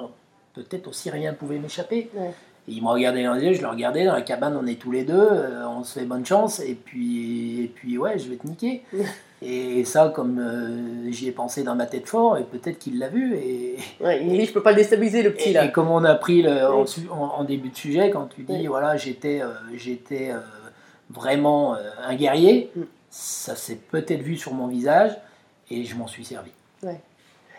[0.55, 2.11] peut-être aussi rien pouvait m'échapper.
[2.15, 2.35] Ouais.
[2.69, 4.75] Et il me regardait dans les yeux, je le regardais, dans la cabane, on est
[4.79, 8.29] tous les deux, euh, on se fait bonne chance, et puis, et puis ouais, je
[8.29, 8.83] vais te niquer.
[9.43, 13.09] Et ça, comme euh, j'y ai pensé dans ma tête fort, et peut-être qu'il l'a
[13.09, 15.65] vu, et, Ouais, il dit, je peux pas le déstabiliser, le petit et, là.
[15.65, 16.67] et comme on a pris le,
[17.11, 20.31] en, début de sujet, quand tu dis, voilà, j'étais euh, j'étais
[21.09, 21.75] vraiment
[22.05, 22.83] un guerrier, Mm.
[23.11, 25.17] Ça s'est peut-être vu sur mon visage,
[25.71, 26.51] et je m'en suis servi.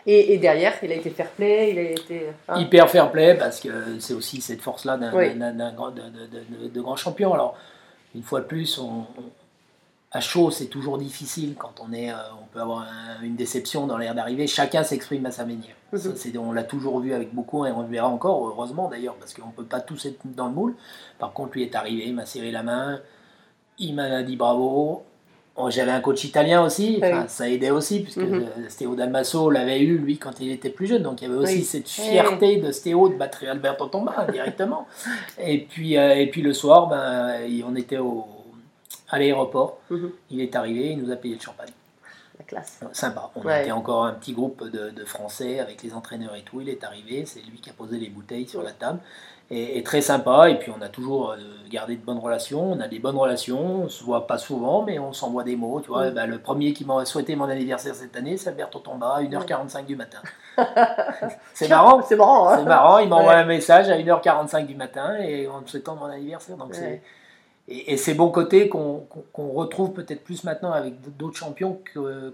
[0.04, 2.26] Et, et derrière, il a été fair play, il a été.
[2.48, 2.58] hein.
[2.60, 5.32] Hyper fair play, parce que c'est aussi cette force-là d'un Oui.
[5.32, 7.32] de, de- de- de grand champion.
[7.34, 7.56] Alors,
[8.16, 9.06] une fois de plus, on, on-
[10.10, 13.86] à chaud, c'est toujours difficile quand on est, euh, on peut avoir un- une déception
[13.86, 14.48] dans l'air d'arrivée.
[14.48, 15.76] Chacun s'exprime à sa manière.
[15.92, 15.98] Mhm.
[16.00, 19.14] Ça, c'est- on l'a toujours vu avec beaucoup et on le verra encore, heureusement d'ailleurs,
[19.14, 20.74] parce qu'on ne peut pas tous être dans le moule.
[21.20, 23.00] Par contre, lui est arrivé, il m'a serré la main,
[23.78, 25.04] il m'a dit bravo.
[25.54, 27.08] Oh, J'avais un coach italien aussi, Oui.
[27.28, 28.34] ça aidait aussi, puisque Mhm.
[28.42, 31.38] euh, Stéo Dalmasso l'avait eu lui quand il était plus jeune, donc il y avait
[31.42, 31.62] aussi Oui.
[31.64, 34.86] cette fierté de Stéo de battre Alberto Tomba directement.
[35.38, 37.34] et, puis, euh, et puis le soir, ben,
[37.70, 38.24] on était au,
[39.10, 40.10] à l'aéroport, Mhm.
[40.30, 41.68] il est arrivé, il nous a payé le champagne.
[42.52, 42.80] Classe.
[42.92, 43.30] Sympa.
[43.34, 43.62] On Ouais.
[43.62, 46.60] était encore un petit groupe de, de Français avec les entraîneurs et tout.
[46.60, 48.98] Il est arrivé, c'est lui qui a posé les bouteilles sur la table.
[49.50, 50.48] Et, et très sympa.
[50.50, 51.36] Et puis on a toujours euh,
[51.70, 52.72] gardé de bonnes relations.
[52.72, 53.84] On a des bonnes relations.
[53.84, 55.80] On se voit pas souvent, mais on s'envoie des mots.
[55.80, 56.10] Tu vois, Ouais.
[56.10, 59.84] Ben, le premier qui m'a souhaité mon anniversaire cette année, c'est Alberto Tomba, à 1h45
[59.86, 60.18] du matin.
[61.54, 62.02] c'est marrant.
[62.02, 63.38] C'est marrant, hein C'est marrant, il m'envoie Ouais.
[63.40, 66.56] un message à 1h45 du matin et en me souhaitant mon anniversaire.
[66.56, 66.74] Donc Ouais.
[66.78, 67.02] c'est
[67.68, 71.80] et, et c'est bon côté qu'on retrouve peut-être plus maintenant avec d'autres champions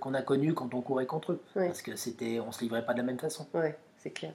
[0.01, 1.41] qu'on a connus quand on courait contre eux.
[1.57, 1.67] Ouais.
[1.67, 3.47] Parce que c'était, on se livrait pas de la même façon.
[3.55, 4.33] Ouais, c'est clair.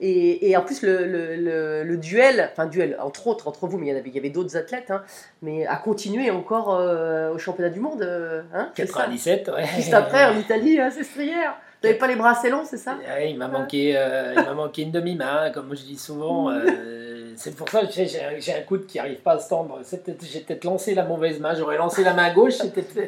[0.00, 3.76] Et, et en plus, le, le, le, le duel, enfin duel, entre autres, entre vous,
[3.76, 5.02] mais il y, en avait, il y avait d'autres athlètes, hein,
[5.42, 9.00] mais a continué encore euh, au championnat du monde, euh, hein, c'est ça?
[9.00, 9.66] 97, ouais.
[9.74, 11.56] Juste après, en Italie, hein, c'est strière.
[11.82, 12.96] Vous n'avez pas les bras assez longs, c'est ça?
[12.96, 16.48] Ouais, il m'a manqué, euh, il m'a manqué une demi-main, comme je dis souvent.
[16.50, 17.05] euh,
[17.36, 19.80] c'est pour ça que j'ai- un- coude qui n'arrive pas à se tendre.
[20.22, 21.54] J'ai peut-être lancé la mauvaise main.
[21.54, 22.54] J'aurais lancé la main gauche,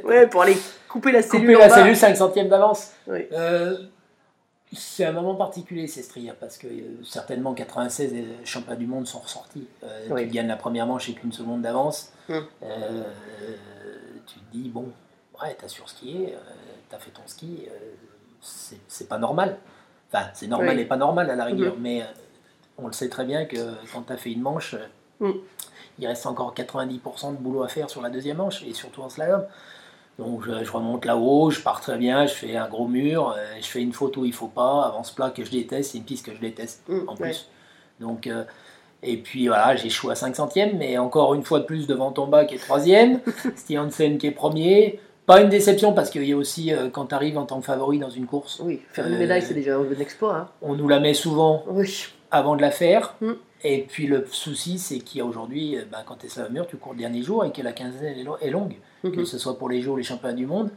[0.04, 0.56] Ouais, pour aller
[0.88, 1.40] couper la cellule.
[1.46, 1.74] coupé en la bas.
[1.76, 2.92] cellule 5 centièmes d'avance.
[3.06, 3.26] Oui.
[3.32, 3.76] Euh,
[4.72, 9.06] c'est un moment particulier, ces strières, parce que euh, certainement 96 et championnats du monde
[9.06, 9.66] sont ressortis.
[9.82, 10.24] Euh, Oui.
[10.26, 12.12] Tu gagnes la première manche avec une seconde d'avance.
[12.28, 12.44] Hum.
[12.62, 13.02] Euh,
[14.26, 14.86] tu te dis, bon,
[15.42, 16.34] ouais, t'as surskié,
[16.90, 17.66] t'as fait ton ski,
[18.40, 19.56] c'est pas normal.
[20.12, 20.82] Enfin, c'est normal Oui.
[20.82, 21.82] et pas normal à la rigueur, Mhm.
[21.82, 22.02] mais
[22.78, 23.56] on le sait très bien que
[23.92, 24.86] quand t'as fait une manche, euh,
[25.20, 25.34] Hum.
[25.98, 29.08] il reste encore 90% de boulot à faire sur la deuxième manche, et surtout en
[29.08, 29.44] slalom.
[30.18, 33.44] Donc je, je remonte là-haut, je pars très bien, je fais un gros mur, euh,
[33.60, 36.04] je fais une faute où il faut pas, avance plat que je déteste, c'est une
[36.04, 37.18] piste que je déteste Hum, en ouais.
[37.30, 37.48] plus.
[38.00, 38.44] Donc, euh,
[39.02, 42.44] et puis voilà, j'échoue à 5 centièmes, mais encore une fois de plus devant Tomba
[42.44, 43.20] qui est troisième,
[43.56, 45.00] Stiansen qui est premier.
[45.28, 47.66] Pas une déception parce qu'il y a aussi, euh, quand tu arrives en tant que
[47.66, 50.34] favori dans une course, Oui, faire une Euh, médaille, c'est déjà un exploit.
[50.36, 50.48] Hein.
[50.62, 52.06] on nous la met souvent Oui.
[52.30, 53.14] avant de la faire.
[53.20, 53.32] Mm.
[53.62, 56.66] Et puis le souci, c'est qu'il y a aujourd'hui, euh, bah, quand tu es slalomeur,
[56.66, 59.24] tu cours le dernier jour et que la quinzaine est, lo- est longue, que Mhm.
[59.26, 60.70] ce soit pour les ou les championnats du monde.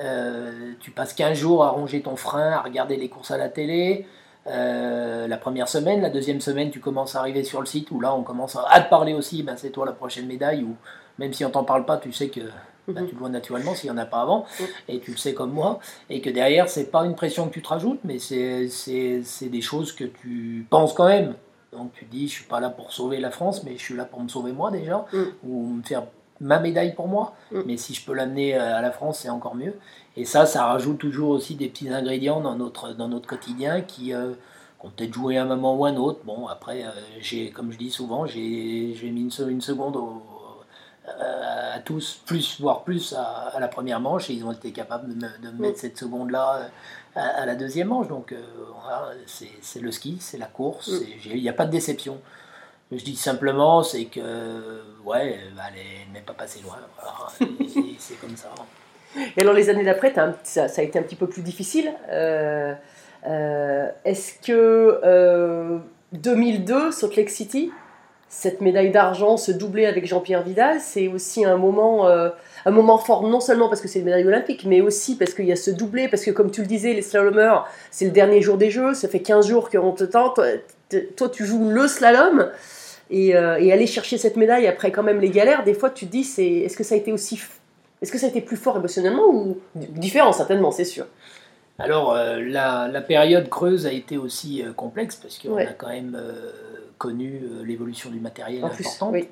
[0.00, 3.48] Euh, tu passes 15 jours à ronger ton frein, à regarder les courses à la
[3.48, 4.06] télé.
[4.46, 8.00] Euh, la première semaine, la deuxième semaine, tu commences à arriver sur le site où
[8.00, 10.76] là on commence à, à te parler aussi, ben, c'est toi la prochaine médaille, ou
[11.18, 12.40] même si on t'en parle pas, tu sais que
[12.88, 13.08] ben, Mhm.
[13.08, 14.44] tu le vois naturellement s'il n'y en a pas avant,
[14.88, 15.78] et tu le sais comme moi,
[16.10, 18.68] et que derrière, c'est pas une pression que tu te rajoutes, mais c'est
[19.42, 21.34] des choses que tu penses quand même.
[21.72, 23.94] Donc tu te dis, je suis pas là pour sauver la France, mais je suis
[23.96, 25.26] là pour me sauver moi déjà, Mhm.
[25.44, 26.04] ou me faire
[26.40, 27.34] ma médaille pour moi.
[27.50, 27.62] Mhm.
[27.66, 29.74] Mais si je peux l'amener à la France, c'est encore mieux.
[30.16, 34.12] Et ça, ça rajoute toujours aussi des petits ingrédients dans notre, dans notre quotidien qui,
[34.14, 34.32] euh,
[34.82, 36.20] ont peut-être joué un moment ou un autre.
[36.24, 38.40] Bon, après, euh, j'ai, comme je dis souvent, j'ai,
[39.02, 40.22] mis une, une seconde au-
[41.06, 43.22] à, à tous, plus, voire plus à,
[43.54, 45.98] à la première manche, et ils ont été capables de me, de me mettre cette
[45.98, 48.08] seconde-là euh, à, à la deuxième manche.
[48.08, 48.40] Donc, euh,
[48.82, 51.04] voilà, c'est, le ski, c'est la course, Mm.
[51.34, 52.18] il n'y a pas de déception.
[52.92, 56.76] Je dis simplement, c'est que, ouais, bah, elle n'est pas passée loin.
[57.98, 58.50] C'est, comme ça.
[59.36, 60.12] Et alors les années d'après,
[60.42, 61.92] ça, ça a été un petit peu plus difficile.
[62.10, 62.74] Euh,
[63.26, 65.78] euh, Est-ce que euh,
[66.12, 67.72] 2002, Salt Lake City,
[68.36, 72.28] cette médaille d'argent, se doubler avec Jean-Pierre Vidal, c'est aussi un moment, euh,
[72.66, 75.44] un moment fort, non seulement parce que c'est une médaille olympique, mais aussi parce qu'il
[75.46, 78.42] y a ce doublé, parce que comme tu le disais, les slalomers, c'est le dernier
[78.42, 80.40] jour des Jeux, ça fait 15 jours qu'on te tente,
[81.16, 82.50] toi, tu joues le slalom,
[83.10, 86.06] et, euh, et aller chercher cette médaille après quand même les galères, des fois tu
[86.06, 87.40] te dis, c'est, est-ce que ça a été aussi...
[88.02, 91.06] Est-ce que ça a été plus fort émotionnellement ou différent certainement, c'est sûr.
[91.78, 95.66] Alors, euh, la, la période creuse a été aussi euh, complexe parce qu'on Ouais.
[95.66, 96.50] a quand même euh,
[97.04, 99.12] connu euh, l'évolution du matériel En plus, importante.
[99.12, 99.28] oui.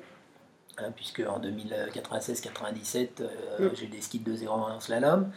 [0.77, 3.27] hein, puisque en 2096-97, euh,
[3.59, 3.71] Mm.
[3.75, 5.31] j'ai des skis de 2,01 en slalom.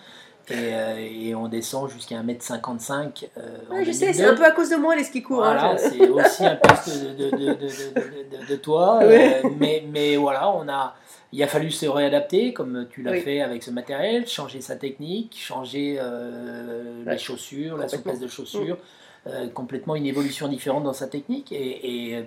[0.49, 3.29] Et, euh, et on descend jusqu'à 1m55.
[3.37, 4.12] Euh, en Ouais, je sais, 2002.
[4.22, 5.44] c'est un peu à cause de moi les skis courts.
[5.44, 8.99] hein, Voilà, je- c'est aussi un poste de, toi.
[9.03, 9.40] Ouais.
[9.44, 10.94] euh, mais, mais voilà, on a,
[11.33, 13.20] il a fallu se réadapter, comme tu l'as Oui.
[13.22, 17.12] fait avec ce matériel, changer sa technique, changer Ouais.
[17.12, 18.79] les chaussures, la souplesse de chaussures,
[19.26, 21.52] euh, complètement une évolution différente dans sa technique.
[21.52, 22.24] Et, et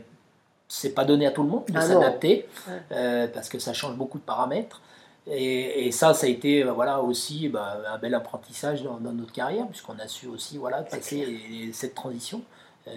[0.67, 2.73] c'est pas donné à tout le monde de Ah s'adapter, Ouais.
[2.91, 4.81] euh, parce que ça change beaucoup de paramètres.
[5.27, 9.11] Et, et ça, ça a été euh, voilà, aussi bah, un bel apprentissage dans, dans
[9.11, 12.41] notre carrière, puisqu'on a su aussi voilà, passer cette transition.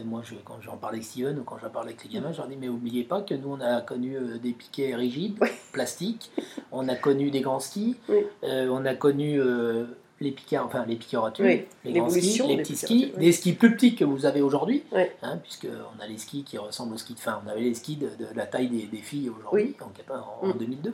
[0.07, 2.39] Moi, je, quand j'en parle avec Steven ou quand j'en parle avec les gamins, je
[2.39, 5.49] leur dis Mais n'oubliez pas que nous, on a connu des piquets rigides, Oui.
[5.73, 6.31] plastiques,
[6.71, 8.25] on a connu des grands skis, Oui.
[8.45, 9.85] euh, on a connu euh,
[10.23, 10.99] les piquets, enfin les
[11.41, 13.21] Oui, les grands skis, les petits skis, oui.
[13.21, 15.03] des skis plus petits que vous avez aujourd'hui, Oui.
[15.23, 17.41] hein, puisqu'on a les skis qui ressemblent aux skis de fin.
[17.45, 20.59] On avait les skis de, de la taille des, des filles aujourd'hui, en, en Mm.
[20.59, 20.93] 2002.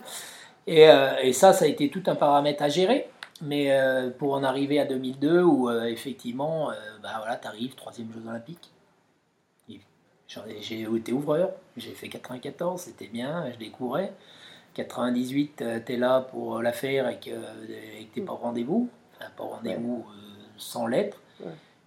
[0.67, 3.09] Et, euh, et ça, ça a été tout un paramètre à gérer.
[3.41, 6.71] Mais euh, pour en arriver à 2002, où euh, effectivement,
[7.03, 8.71] bah voilà, tu arrives, troisième Jeux Olympiques.
[10.61, 14.13] J'ai été ouvreur, j'ai fait 94, c'était bien, je découvrais.
[14.75, 18.91] 98, tu es là pour la faire et que et que t'es pas au rendez-vous.
[19.39, 20.15] Au rendez-vous euh,
[20.57, 21.19] sans lettres.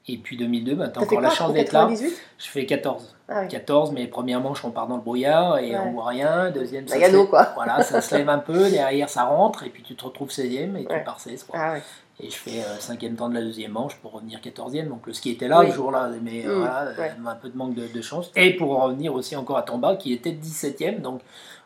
[0.07, 1.81] Et puis 2002, bah, tu as T'as encore la chance d'être là.
[1.81, 3.15] 98 Je fais 14.
[3.29, 3.47] Ah oui.
[3.49, 5.77] 14, mais première manche, on part dans le brouillard et Ouais.
[5.85, 6.49] on voit rien.
[6.49, 7.49] Deuxième, ça se, lève, quoi.
[7.55, 8.69] voilà, ça se lève un peu.
[8.69, 9.63] Derrière, ça rentre.
[9.63, 10.97] Et puis tu te retrouves 16e et Ouais.
[10.99, 11.43] tu pars 16.
[11.43, 11.59] quoi.
[11.61, 11.81] Ah ouais.
[12.19, 14.87] Et je fais euh, cinquième temps de la deuxième manche pour revenir 14e.
[14.89, 15.67] Donc le ski était là Oui.
[15.67, 18.31] le jour-là, mais euh, Mm, voilà, euh, un peu de manque de, de chance.
[18.35, 21.01] Et pour en revenir aussi encore à Tomba, qui était 17e.
[21.01, 21.21] Donc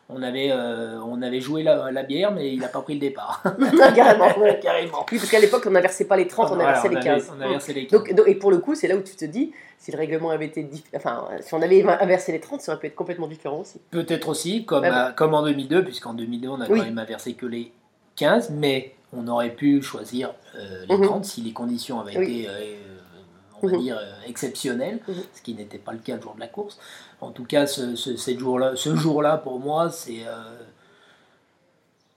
[0.08, 3.00] on avait, euh, on avait joué la, la bière, mais il n'a pas pris le
[3.00, 3.42] départ.
[3.94, 4.60] Carrément, ouais.
[4.62, 5.04] Carrément.
[5.10, 7.32] Oui, parce qu'à l'époque, on n'inversait pas les 30, on Voilà, inversait les avait- 15.
[7.36, 7.98] on inversait les 15.
[8.00, 10.30] Donc, donc- et pour le coup, c'est là où tu te dis, si le règlement
[10.30, 10.62] avait été.
[10.62, 13.80] dif- Enfin, si on avait inversé les 30, ça aurait pu être complètement différent aussi.
[13.90, 16.78] Peut-être aussi, comme, Ouais, à- comme en 2002, puisqu'en 2002, on a Oui.
[16.78, 17.72] quand même inversé que les
[18.14, 21.04] 15, mais on aurait pu choisir euh, les Mhm.
[21.04, 22.40] 30 si les conditions avaient Oui.
[22.40, 22.52] été, euh,
[23.62, 23.82] on va Mhm.
[23.82, 25.14] dire, euh, exceptionnelles, Mhm.
[25.34, 26.78] ce qui n'était pas le cas le jour de la course.
[27.20, 27.94] En tout cas, ce,
[28.38, 30.42] jour-là, ce jour-là, pour moi, c'est euh,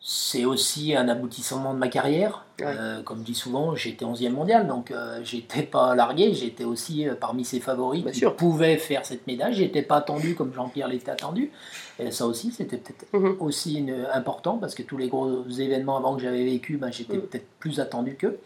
[0.01, 2.45] c'est aussi un aboutissement de ma carrière.
[2.59, 2.65] Ouais.
[2.67, 7.07] Euh, comme je dis souvent, j'étais 11e mondial, donc euh, j'étais pas largué, j'étais aussi
[7.07, 8.35] euh, parmi ses favoris Bien qui sûr.
[8.35, 9.53] pouvaient faire cette médaille.
[9.53, 11.51] J'étais pas attendu comme Jean-Pierre l'était attendu.
[11.99, 13.35] Et ça aussi, c'était peut-être Mhm.
[13.41, 17.17] aussi une- important parce que tous les gros événements avant que j'avais vécu, ben, j'étais
[17.17, 18.39] peut-être plus attendu qu'eux.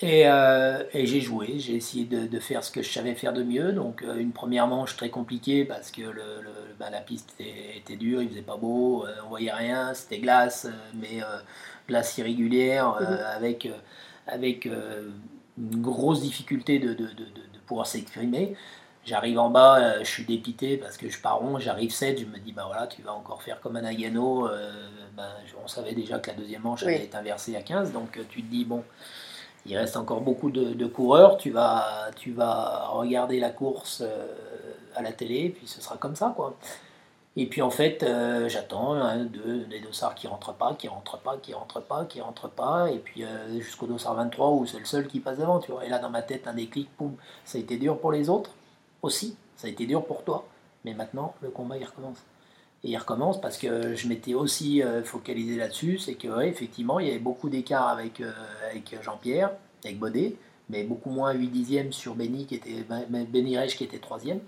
[0.00, 3.32] Et, euh, et j'ai joué, j'ai essayé de, de faire ce que je savais faire
[3.32, 3.72] de mieux.
[3.72, 7.76] Donc euh, une première manche très compliquée parce que le, le- ben, la piste était,
[7.78, 11.20] était dure, il faisait pas beau, euh, on voyait rien, c'était glace, euh, mais
[11.88, 13.18] glace irrégulière Mhm.
[13.36, 13.68] avec,
[14.26, 17.24] avec une grosse difficulté de, de- de-
[17.66, 18.56] pouvoir s'exprimer.
[19.06, 22.38] J'arrive en bas, je suis dépité parce que je pars rond, j'arrive 7, je me
[22.38, 24.48] dis, bah voilà, tu vas encore faire comme un Nagano.
[25.16, 26.86] ben, je- on savait déjà que la deuxième manche Oui.
[26.86, 28.82] allait être inversée à 15, donc tu te dis, bon,
[29.66, 34.26] il reste encore beaucoup de, coureurs, tu vas, tu vas regarder la course euh,
[34.94, 36.54] à la télé, puis ce sera comme ça, quoi.
[37.36, 41.36] Et puis en fait, euh, j'attends deux, des dossards qui rentrent pas, qui rentrent pas,
[41.38, 44.84] qui rentrent pas, qui rentrent pas, et puis euh, jusqu'au dossard 23 où c'est le
[44.84, 45.84] seul qui passe devant, tu vois.
[45.84, 48.50] Et là, dans ma tête, un déclic, poum, ça a été dur pour les autres
[49.02, 50.46] aussi, ça a été dur pour toi,
[50.84, 52.18] mais maintenant, le combat, il recommence.
[52.84, 57.00] Et il recommence parce que je m'étais aussi euh, focalisé là-dessus, c'est que ouais, effectivement,
[57.00, 58.30] il y avait beaucoup d'écart avec, euh,
[58.70, 60.36] avec Jean-Pierre, avec Baudet,
[60.68, 64.40] mais beaucoup moins 8 dixièmes sur Benny qui était Ben- Benny Reich qui était troisième.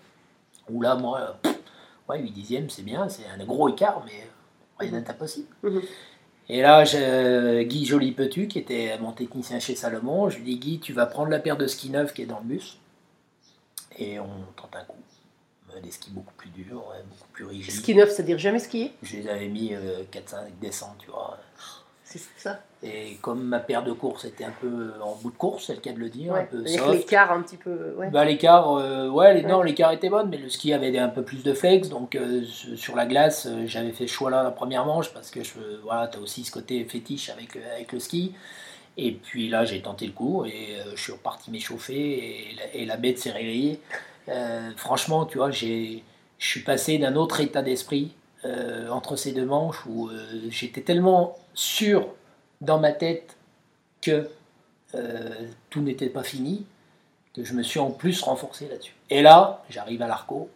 [0.68, 1.58] Où là, moi, euh, pff,
[2.10, 4.28] ouais, 8 dixièmes, c'est bien, c'est un gros écart, mais
[4.78, 5.48] rien n'est impossible.
[5.62, 5.82] Mhm.
[6.50, 6.84] Et là,
[7.64, 11.30] Guy Joli-Petu, qui était mon technicien chez Salomon, je lui dis Guy, tu vas prendre
[11.30, 12.78] la paire de skis neufs qui est dans le bus,
[13.98, 14.98] et on tente un coup.
[15.76, 17.72] Euh, Des skis beaucoup plus durs, beaucoup plus rigides.
[17.74, 18.92] Ski neuf, c'est-à-dire jamais skier?
[19.02, 21.38] Je les avais mis euh, 4-5 descentes, tu vois.
[22.04, 25.64] C'est ça Et comme ma paire de course était un peu en bout de course,
[25.66, 26.46] c'est le cas de le dire, un Ouais.
[26.48, 26.92] peu Avec soft.
[26.98, 27.94] l'écart un petit peu.
[27.98, 28.10] Ouais.
[28.10, 29.50] Bah, l'écart, euh, ouais, les- Ouais.
[29.50, 32.44] non, l'écart était bon, mais le ski avait un peu plus de flex, donc euh,
[32.44, 36.06] sur la glace, euh, j'avais fait ce choix-là la première manche parce que je, voilà,
[36.06, 38.34] t'as aussi ce côté fétiche avec, le- avec le ski.
[38.96, 42.86] Et puis là, j'ai tenté le coup et euh, je suis reparti m'échauffer et, et
[42.86, 43.80] la bête s'est réveillée.
[44.28, 46.02] Euh, franchement, tu vois, j'ai,
[46.38, 50.80] je suis passé d'un autre état d'esprit euh, entre ces deux manches où euh, j'étais
[50.82, 52.06] tellement sûr
[52.60, 53.36] dans ma tête
[54.00, 54.28] que
[55.68, 56.64] tout n'était pas fini
[57.34, 58.94] que je me suis en plus renforcé là-dessus.
[59.10, 60.48] Et là, j'arrive à l'arco,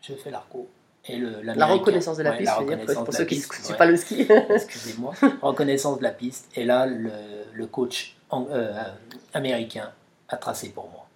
[0.00, 0.68] je fais l'arco.
[1.06, 3.36] Et le, La reconnaissance de la ouais, piste, la dire, pour de ceux la qui
[3.38, 3.76] ne suivent ouais.
[3.76, 4.26] pas le ski.
[4.50, 6.48] excusez-moi, reconnaissance de la piste.
[6.54, 7.10] Et là, le,
[7.52, 8.72] le coach en- euh,
[9.34, 9.90] américain
[10.28, 11.08] a tracé pour moi.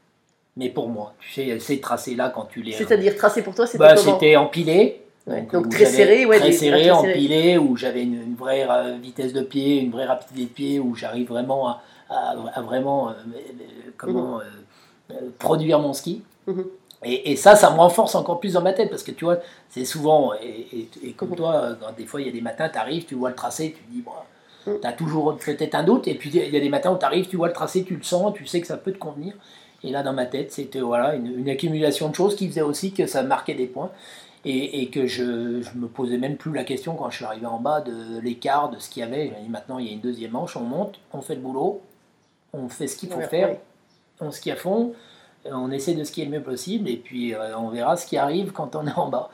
[0.56, 2.72] Mais pour moi, tu sais, ces tracés-là, quand tu les.
[2.72, 5.00] C'est-à-dire tracé pour toi, c'était Bah, c'était empilé.
[5.26, 7.12] Ouais, donc très serré, ouais, Très des- serré, très serré.
[7.14, 10.78] empilé, où j'avais une, une vraie euh, vitesse de pied, une vraie rapidité de pied,
[10.80, 16.22] où j'arrive vraiment à, à- à vraiment euh, euh, comment euh, produire mon ski.
[16.46, 16.66] Mhm.
[17.06, 19.38] Et, et ça, ça me renforce encore plus dans ma tête parce que tu vois,
[19.70, 21.36] c'est souvent, et, et- et comme Mhm.
[21.36, 23.74] toi, quand des fois il y a des matins, tu arrives, tu vois le tracé,
[23.76, 24.12] tu te dis, bon,
[24.66, 24.80] Mhm.
[24.80, 27.04] tu as toujours peut-être un doute, et puis il y a des matins où tu
[27.06, 29.32] arrives, tu vois le tracé, tu le sens, tu sais que ça peut te convenir.
[29.84, 32.92] Et là, dans ma tête, c'était voilà, une, une accumulation de choses qui faisait aussi
[32.92, 33.92] que ça marquait des points.
[34.46, 37.46] Et, et que je, je me posais même plus la question quand je suis arrivé
[37.46, 39.28] en bas de l'écart, de ce qu'il y avait.
[39.28, 41.40] Je me dis maintenant, il y a une deuxième manche, on monte, on fait le
[41.40, 41.80] boulot,
[42.52, 43.60] on fait ce qu'il faut Ouais, faire, ouais.
[44.20, 44.92] on skie à fond,
[45.46, 48.52] on essaie de skier le mieux possible, et puis euh, on verra ce qui arrive
[48.52, 49.30] quand on est en bas.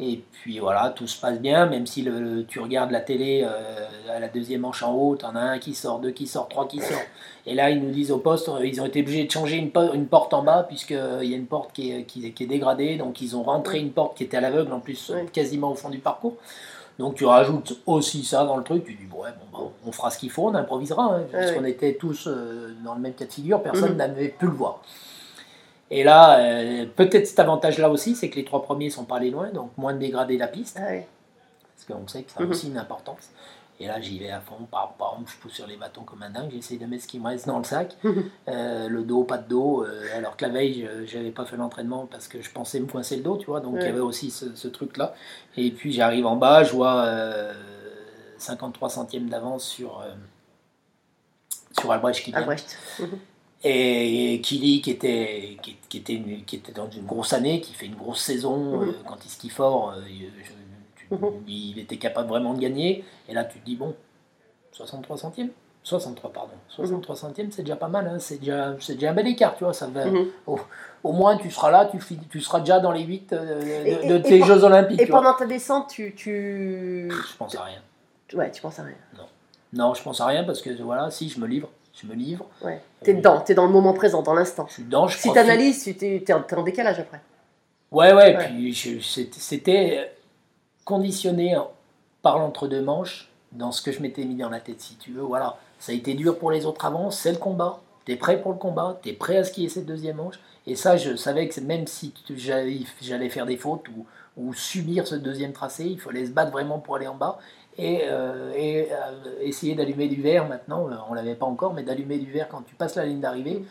[0.00, 3.42] Et puis voilà, tout se passe bien, même si le, le- tu regardes la télé
[3.46, 6.50] euh, à la deuxième manche en haut, t'en as un qui sort, deux qui sortent,
[6.50, 7.06] trois qui sortent.
[7.46, 9.70] Et là, ils nous disent au poste, euh, ils ont été obligés de changer une,
[9.70, 10.96] po- une porte en bas, puisqu'il
[11.28, 13.78] y a une porte qui est, qui, est- qui est dégradée, donc ils ont rentré
[13.78, 16.36] une porte qui était à l'aveugle, en plus quasiment au fond du parcours.
[16.98, 19.92] Donc tu rajoutes aussi ça dans le truc, tu dis, bon, ouais, bon, bah, on
[19.92, 21.70] fera ce qu'il faut, on improvisera, hein, puisqu'on ouais.
[21.70, 23.96] était tous euh, dans le même cas de figure, personne Mhm.
[23.98, 24.80] n'avait pu le voir.
[25.94, 29.30] Et là, euh, peut-être cet avantage-là aussi, c'est que les trois premiers sont pas allés
[29.30, 31.06] loin, donc moins de dégrader la piste, Ah ouais.
[31.74, 32.50] parce qu'on sait que ça a Mhm.
[32.50, 33.28] aussi une importance.
[33.78, 36.30] Et là, j'y vais à fond, pam, pam, je pousse sur les bâtons comme un
[36.30, 37.94] dingue, j'essaie de mettre ce qui me reste dans le sac.
[38.48, 41.56] Euh, le dos, pas de dos, euh, alors que la veille, je- j'avais pas fait
[41.56, 44.00] l'entraînement parce que je pensais me coincer le dos, tu vois, donc il y avait
[44.00, 45.14] aussi ce, ce truc-là.
[45.56, 47.52] Et puis j'arrive en bas, je vois euh,
[48.38, 50.02] 53 centièmes d'avance sur,
[51.78, 52.40] sur Albrecht qui vient.
[52.40, 52.78] Albrecht.
[53.64, 57.74] Et Kili qui était, qui, qui était une- qui était dans une grosse année, qui
[57.74, 58.88] fait une grosse saison, Mhm.
[58.88, 60.50] euh, quand il skie fort, euh, je-
[60.96, 61.30] tu- Mhm.
[61.46, 63.04] il était capable vraiment de gagner.
[63.28, 63.94] Et là, tu te dis, bon,
[64.72, 65.50] 63 centièmes
[65.84, 66.52] 63, pardon.
[66.68, 69.64] 63 centièmes, c'est déjà pas mal, hein, c'est déjà, c'est déjà un bel écart, tu
[69.64, 69.72] vois.
[69.72, 70.26] Ça va, Mhm.
[71.04, 71.98] Au moins, tu seras là, tu,
[72.30, 75.00] tu seras déjà dans les 8 de, Et- de tes et Jeux Olympiques.
[75.00, 75.20] Et tu vois.
[75.22, 77.10] pendant ta descente, tu, tu...
[77.10, 77.80] Je pense à rien.
[78.34, 78.94] Ouais, tu penses à rien.
[79.72, 82.46] Non, je pense à rien parce que voilà, si je me livre, je me livre.
[82.62, 82.80] Ouais.
[83.02, 84.66] T'es dedans, t'es dans le moment présent, dans l'instant.
[84.68, 87.20] Je suis dedans, je Si t'analyses, tu t'es t'es en, décalage après.
[87.90, 88.46] Ouais, ouais, Ouais.
[88.48, 90.12] puis je- c'était- c'était
[90.84, 91.56] conditionné
[92.22, 95.22] par l'entre-deux manches dans ce que je m'étais mis dans la tête, si tu veux.
[95.22, 97.80] Voilà, ça a été dur pour les autres avant, c'est le combat.
[98.04, 100.36] T'es prêt pour le combat, t'es prêt à skier cette deuxième manche.
[100.66, 105.06] Et ça, je savais que même si j'allais j'allais faire des fautes ou, ou subir
[105.06, 107.38] ce deuxième tracé, il fallait se battre vraiment pour aller en bas.
[107.78, 111.82] Et, euh, et, euh, essayer d'allumer du verre maintenant, euh, on l'avait pas encore, mais
[111.82, 113.62] d'allumer du verre quand tu passes la ligne d'arrivée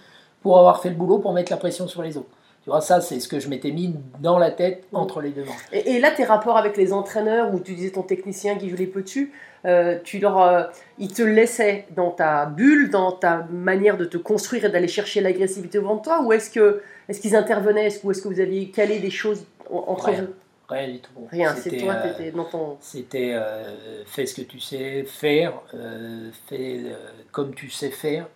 [0.41, 2.29] pour avoir fait le boulot, pour mettre la pression sur les autres.
[2.63, 5.43] Tu vois, ça, c'est ce que je m'étais mis dans la tête entre les deux
[5.43, 5.65] manches.
[5.71, 8.75] Et, et là, tes rapports avec les entraîneurs, ou tu disais ton technicien qui joue
[8.75, 9.31] les peux-tu,
[9.65, 10.63] euh, tu leur, euh,
[10.99, 15.21] ils te laissaient dans ta bulle, dans ta manière de te construire et d'aller chercher
[15.21, 18.27] l'agressivité au vent de toi, ou est-ce que est-ce qu'ils intervenaient, est-ce, ou est-ce que
[18.27, 20.27] vous aviez calé des choses en- entre Rien.
[20.71, 21.27] Rien du tout.
[21.29, 22.77] Rien, c'est C'était, toi, euh, t'étais dans ton.
[22.79, 26.95] C'était euh, fais ce que tu sais faire, euh, fais euh,
[27.31, 28.27] comme tu sais faire.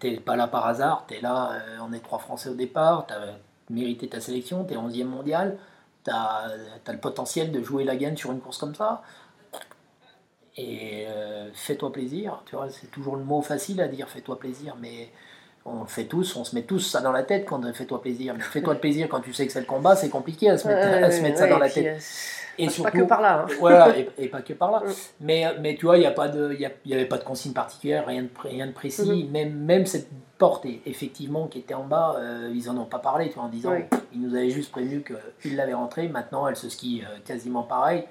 [0.00, 3.20] T'es pas là par hasard, t'es là, on est trois Français au départ, t'as
[3.68, 5.58] mérité ta sélection, t'es 11e mondial,
[6.02, 6.48] t'as
[6.84, 9.02] as le potentiel de jouer la gagne sur une course comme ça.
[10.56, 11.06] Et
[11.54, 15.12] fais-toi plaisir, tu vois, c'est toujours le mot facile à dire, fais-toi plaisir, mais
[15.64, 18.00] on le fait tous, on se met tous ça dans la tête quand on fais-toi
[18.00, 18.34] plaisir.
[18.36, 20.66] Mais fais-toi le plaisir quand tu sais que c'est le combat, c'est compliqué à se
[20.68, 22.02] mettre, à se mettre ça dans la tête.
[22.58, 23.40] Et Et pas surtout, que par là.
[23.48, 23.54] hein.
[23.60, 24.80] voilà, et, et pas que par là.
[24.80, 24.92] Mm.
[25.20, 27.06] Mais, mais tu vois, il n'y a pas de, il y a- il y avait
[27.06, 29.02] pas de consigne particulière, rien de, pré- rien de précis.
[29.02, 29.30] Mm-hmm.
[29.30, 33.28] Même, même cette porte, effectivement, qui était en bas, euh, ils en ont pas parlé,
[33.28, 33.84] tu vois, en disant, Oui.
[34.12, 35.02] ils nous avaient juste prévenu
[35.40, 36.08] qu'ils l'avaient rentrée.
[36.08, 38.04] Maintenant, elle se skie euh, quasiment pareil.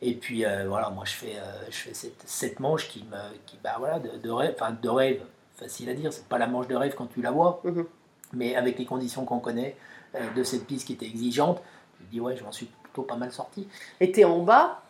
[0.00, 3.16] Et puis euh, voilà, moi je fais, euh, je fais cette, cette manche qui me,
[3.46, 5.20] qui, bah voilà, de, de rêve, enfin de rêve,
[5.56, 7.86] facile à dire, c'est pas la manche de rêve quand tu la vois, Mhm.
[8.32, 9.76] mais avec les conditions qu'on connaît
[10.14, 11.62] euh, de cette piste qui était exigeante,
[11.98, 13.68] tu te dis ouais, je m'en suis plutôt pas mal sorti.
[14.00, 14.82] Et t'es en bas,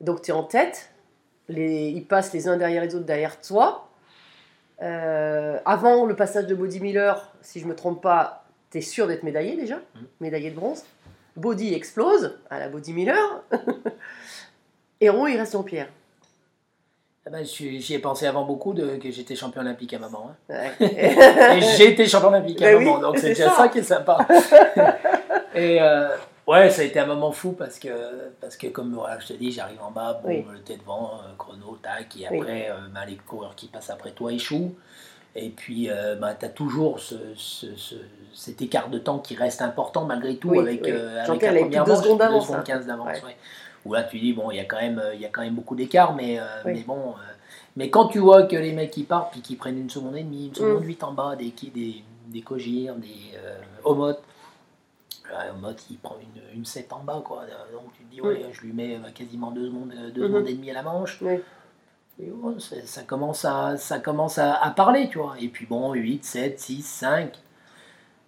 [0.00, 0.90] donc t'es en tête,
[1.48, 3.88] les, ils passent les uns derrière les autres derrière toi.
[4.80, 9.22] Euh, avant le passage de Body Miller, si je me trompe pas, t'es sûr d'être
[9.22, 10.06] médaillé déjà, Mhm.
[10.20, 10.84] médaillé de bronze.
[11.36, 13.42] Body explose à la Body Miller.
[15.00, 15.88] Et en haut, il reste Jean-Pierre.
[15.88, 16.01] Ah
[17.30, 20.32] ben, j'y ai pensé avant beaucoup de, que j'étais champion olympique à moment.
[20.50, 20.54] hein.
[20.80, 20.88] Ouais.
[21.58, 23.56] Et j'ai été champion olympique à Ben oui, moment, donc c'est déjà ça.
[23.56, 23.68] ça.
[23.68, 24.18] qui est sympa.
[25.54, 26.08] et euh,
[26.46, 27.88] ouais, ça a été un moment fou parce que,
[28.40, 30.44] parce que comme voilà, je te dis, j'arrive en bas, bon, Oui.
[30.52, 32.38] le tête devant, euh, chrono, tac, et Oui.
[32.40, 34.74] après, euh, ben, les coureurs qui passent après toi échouent.
[35.34, 37.94] Et puis, euh, ben, tu as toujours ce, ce- ce-
[38.34, 40.90] cet écart de temps qui reste important malgré tout Oui, avec, oui.
[40.92, 42.62] euh, avec la première manche, secondes d'avance, hein.
[42.66, 43.06] 15 d'avance.
[43.06, 43.22] Ouais.
[43.28, 43.36] ouais.
[43.84, 45.40] Où là, tu dis, bon, il y a quand même, euh, il y a quand
[45.42, 46.72] même beaucoup d'écart, mais, euh, Oui.
[46.74, 47.10] mais bon.
[47.10, 47.32] euh,
[47.76, 50.22] mais quand tu vois que les mecs qui partent, puis qui prennent une seconde et
[50.22, 50.86] demie, une seconde Mm.
[50.86, 53.08] huit en bas, des, qui- des, des Cogir, des
[53.84, 54.14] Omot,
[55.90, 57.44] il prend une, une 7 en bas, quoi.
[57.72, 60.28] Donc tu te dis, ouais, je lui mets quasiment deux secondes, deux Mhm.
[60.28, 61.18] secondes et demie à la manche.
[61.22, 61.38] Oui.
[62.20, 62.30] Et
[62.84, 65.34] ça commence, à, ça commence à, à parler, tu vois.
[65.40, 67.32] Et puis bon, 8, 7, 6, 5,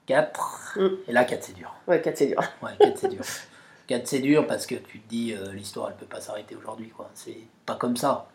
[0.06, 0.78] 4.
[0.80, 0.88] Mm.
[1.08, 1.74] Et là, 4, c'est dur.
[1.86, 2.40] Ouais, 4 c'est dur.
[2.62, 3.22] Ouais, 4 c'est dur.
[3.86, 6.88] 4 c'est dur parce que tu te dis euh, l'histoire elle peut pas s'arrêter aujourd'hui
[6.88, 7.10] quoi.
[7.14, 8.26] C'est pas comme ça.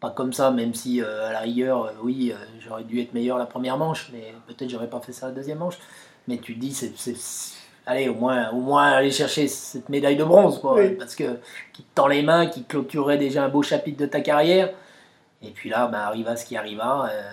[0.00, 3.38] Pas comme ça, même si euh, à la rigueur, euh, oui, j'aurais dû être meilleur
[3.38, 5.78] la première manche, mais peut-être j'aurais pas fait ça la deuxième manche.
[6.26, 6.92] Mais tu te dis, c'est,
[7.86, 10.94] allez, au moins, au moins aller chercher cette médaille de bronze, quoi, Oui.
[10.96, 11.38] parce que
[11.72, 14.72] qui te tend les mains, qui clôturerait déjà un beau chapitre de ta carrière.
[15.40, 17.08] Et puis là, bah, arriva ce qui arriva.
[17.12, 17.30] Euh,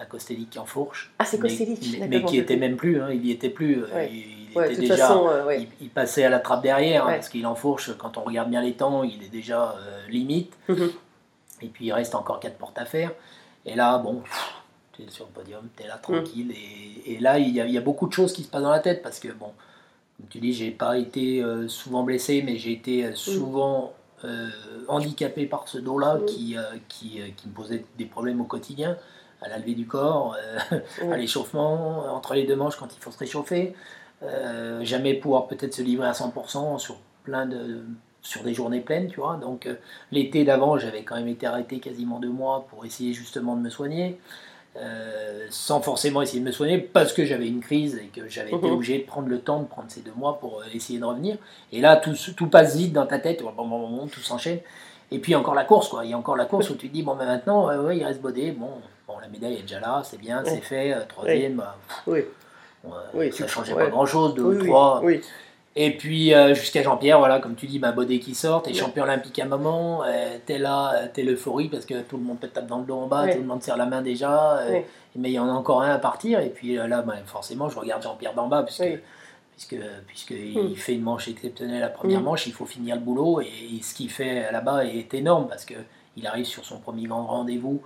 [0.00, 1.12] à Kostelic qui enfourche.
[1.18, 3.30] Ah, c'est Mais- Kostelic, mais, d'accord, mais j'en qui était même plus, hein, il y
[3.30, 3.82] était plus.
[4.10, 5.62] Il, il Ouais, de était toute déjà, façon, euh, ouais.
[5.62, 8.62] il, il passait à la trappe derrière, hein, parce qu'il enfourche, quand on regarde bien
[8.62, 10.52] les temps, il est déjà euh, limite.
[10.68, 10.90] Mhm.
[11.62, 13.10] Et puis il reste encore quatre portes à faire.
[13.66, 14.22] Et là, bon,
[14.92, 16.00] tu es sur le podium, tu es là Mm.
[16.02, 16.52] tranquille.
[16.52, 18.62] Et, et là, il y, a, il y a beaucoup de choses qui se passent
[18.62, 19.52] dans la tête, parce que, bon,
[20.16, 23.92] comme tu dis, j'ai pas été euh, souvent blessé, mais j'ai été euh, souvent
[24.88, 26.56] handicapé par ce dos-là qui,
[26.88, 28.96] qui, qui me posait des problèmes au quotidien,
[29.42, 30.36] à la levée du corps,
[30.72, 30.80] euh,
[31.12, 33.74] à l'échauffement, entre les deux manches quand il faut se réchauffer.
[34.24, 37.82] Euh, jamais pouvoir peut-être se livrer à 100% sur plein de
[38.20, 39.36] sur des journées pleines, tu vois.
[39.40, 39.74] Donc euh,
[40.10, 43.70] l'été d'avant, j'avais quand même été arrêté quasiment deux mois pour essayer justement de me
[43.70, 44.18] soigner,
[44.76, 48.50] euh, sans forcément essayer de me soigner parce que j'avais une crise et que j'avais
[48.52, 48.72] été Mhm.
[48.72, 51.36] obligé de prendre le temps de prendre ces deux mois pour essayer de revenir.
[51.72, 54.58] Et là, tout, se- tout passe vite dans ta tête, bon, bon, bon, tout s'enchaîne.
[55.12, 56.04] Et puis encore la course, quoi.
[56.04, 57.96] Il y a encore la course où tu te dis, bon, ben maintenant, euh, ouais,
[57.98, 58.70] il reste Baudet, bon,
[59.06, 62.20] bon, la médaille est déjà là, c'est bien, c'est fait, troisième, bah, Oui,
[63.14, 63.84] Oui, ça tu- changeait ouais.
[63.84, 65.00] pas grand-chose, deux oui, ou trois.
[65.04, 65.20] oui.
[65.80, 69.04] Et puis euh, jusqu'à Jean-Pierre, voilà, comme tu dis, bah, Baudet qui sort, t'es champion
[69.04, 72.40] olympique à un moment, euh, t'es là, euh, t'es l'euphorie parce que tout le monde
[72.40, 74.80] te tape dans le dos en bas, tout le monde serre la main déjà, euh,
[75.14, 77.78] mais il y en a encore un à partir, et puis là, bah, forcément, je
[77.78, 78.98] regarde Jean-Pierre d'en bas, puisque, Oui.
[79.52, 79.76] puisque,
[80.08, 80.68] puisque Mm.
[80.70, 82.24] il fait une manche exceptionnelle la première Mm.
[82.24, 85.64] manche, il faut finir le boulot, et, et ce qu'il fait là-bas est énorme, parce
[85.64, 85.74] que
[86.16, 87.80] il arrive sur son premier grand rendez-vous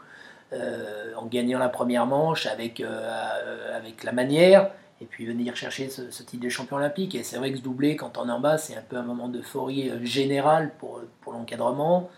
[0.55, 4.71] euh, en gagnant la première manche avec, euh, avec la manière,
[5.03, 7.15] et puis venir chercher ce, ce titre de champion olympique.
[7.17, 9.03] Et c'est vrai que ce doublé, quand on est en bas, c'est un peu un
[9.03, 12.09] moment d'euphorie euh, générale pour, pour l'encadrement,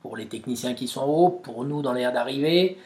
[0.00, 2.78] pour les techniciens qui sont en haut, pour nous dans l'air d'arrivée.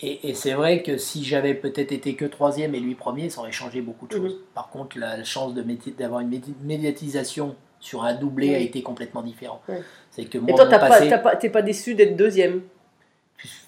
[0.00, 3.40] Et, et c'est vrai que si j'avais peut-être été que troisième et lui premier, ça
[3.40, 4.22] aurait changé beaucoup de Mhm.
[4.22, 4.36] choses.
[4.54, 8.54] Par contre, la chance d'avoir une médi- médiatisation sur un doublé Oui.
[8.54, 9.60] a été complètement différent.
[9.68, 9.76] Oui.
[10.10, 12.62] C'est que Et moi, toi, pas- passé, pas- t'es pas déçu d'être deuxième?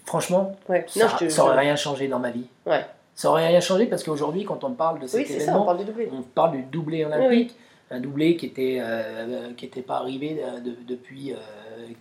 [0.04, 0.84] Franchement, Ouais.
[0.88, 2.46] ça, je te- ça aurait rien changé dans ma vie.
[2.64, 2.84] Ouais.
[3.16, 5.62] Ça aurait rien changé parce qu'aujourd'hui, quand on parle de cet Oui, c'est ça, événement,
[5.62, 6.08] on parle du doublé.
[6.12, 7.56] on parle du doublé olympique,
[7.90, 11.36] un doublé qui était euh, qui était pas arrivé euh, de- depuis euh,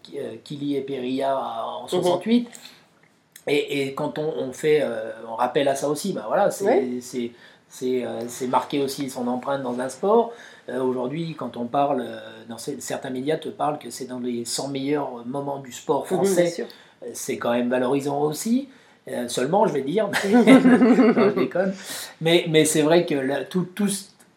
[0.03, 1.39] Ki- Kili et Perilla
[1.79, 1.89] en Mhm.
[1.89, 2.49] 68.
[3.47, 6.65] Et, et quand on, on fait, euh, on rappelle à ça aussi, bah voilà, c'est
[6.65, 6.87] Ouais.
[7.69, 10.31] c'est aussi son empreinte dans un sport.
[10.67, 12.05] Aujourd'hui, quand on parle,
[12.49, 16.01] dans ces- certains médias te parlent que c'est dans les 100 meilleurs moments du sport
[16.01, 16.67] Mhm, français
[17.13, 18.67] c'est quand même valorisant aussi.
[19.07, 21.73] Euh, seulement, je vais dire, non, je déconne.
[22.21, 23.87] Mais, mais c'est vrai que là, tout, tout-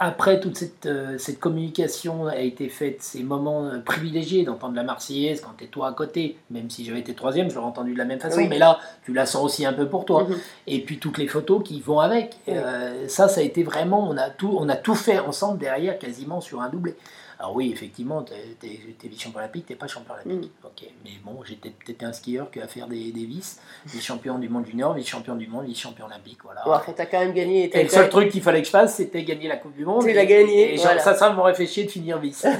[0.00, 4.84] après toute cette, euh, cette communication a été faite, ces moments euh, privilégiés d'entendre la
[4.84, 7.94] Marseillaise quand tu es toi à côté, même si j'avais été troisième, je l'aurais entendu
[7.94, 8.46] de la même façon, Oui.
[8.48, 10.24] mais là, tu la sens aussi un peu pour toi.
[10.24, 10.36] Mhm.
[10.68, 12.36] Et puis toutes les photos qui vont avec.
[12.46, 12.54] Oui.
[12.56, 15.98] Euh, ça, ça a été vraiment, on a, tout, on a tout fait ensemble derrière,
[15.98, 16.94] quasiment sur un doublé.
[17.40, 20.50] Alors oui, effectivement, tu es, vice-champion olympique, tu pas champion olympique.
[20.64, 24.48] Ok, mais bon, j'étais peut-être un skieur qui a faire des, des vices, vice-champion du
[24.48, 26.62] monde junior, vice-champion du monde, vice-champion olympique, voilà.
[26.64, 27.70] Bon, enfin, t'as quand même gagné.
[27.72, 30.02] Et le seul truc qu'il fallait que je fasse, c'était gagner la Coupe du Monde.
[30.04, 31.00] Tu l'as gagné, Et, voilà.
[31.00, 32.44] ça, ça m'aurait fait chier de finir vice.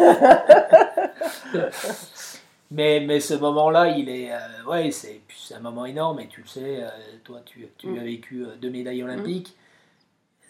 [2.71, 5.21] mais, mais ce moment-là, il est, euh, ouais, c'est,
[5.57, 6.21] un moment énorme.
[6.21, 6.89] Et tu le sais, euh,
[7.25, 7.99] toi, tu, tu Mm.
[7.99, 9.55] as vécu euh, deux médailles olympiques.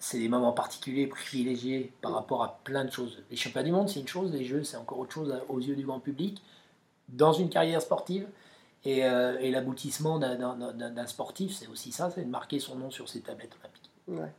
[0.00, 3.22] C'est des moments particuliers, privilégiés par rapport à plein de choses.
[3.30, 4.32] Les championnats du monde, c'est une chose.
[4.32, 6.42] Les Jeux, c'est encore autre chose à- aux yeux du grand public.
[7.08, 8.26] Dans une carrière sportive.
[8.84, 13.08] Et, euh, et l'aboutissement d'un, sportif, c'est aussi ça, c'est de marquer son nom sur
[13.08, 13.90] ses tablettes olympiques.
[14.06, 14.32] Ouais.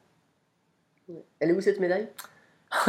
[1.39, 2.07] Elle est où cette médaille?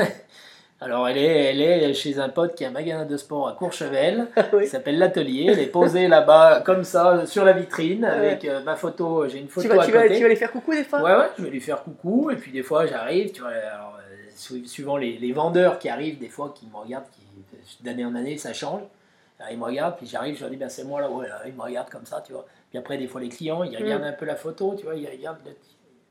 [0.82, 3.52] Alors, elle est, elle est chez un pote qui a un magasin de sport à
[3.52, 4.62] Courchevel, Oui.
[4.64, 5.46] qui s'appelle l'Atelier.
[5.50, 8.10] Elle est posée là-bas, comme ça, sur la vitrine, Ouais.
[8.10, 9.28] avec euh, ma photo.
[9.28, 11.02] J'ai une Tu photo vas, à tu, vas, tu vas les faire coucou des fois?
[11.02, 12.30] Ouais, ouais, je vais lui faire coucou.
[12.30, 15.90] Et puis, des fois, j'arrive, tu vois, alors, euh, su- suivant les, les vendeurs qui
[15.90, 18.80] arrivent, des fois, qui me regardent, qui, d'année en année, ça change.
[19.38, 21.42] Alors, ils me regardent, puis j'arrive, je leur dis, ben, c'est moi là, ouais, là.
[21.46, 22.46] Ils me regardent comme ça, tu vois.
[22.70, 25.06] Puis après, des fois, les clients, ils regardent un peu la photo, tu vois, ils
[25.08, 25.38] regardent,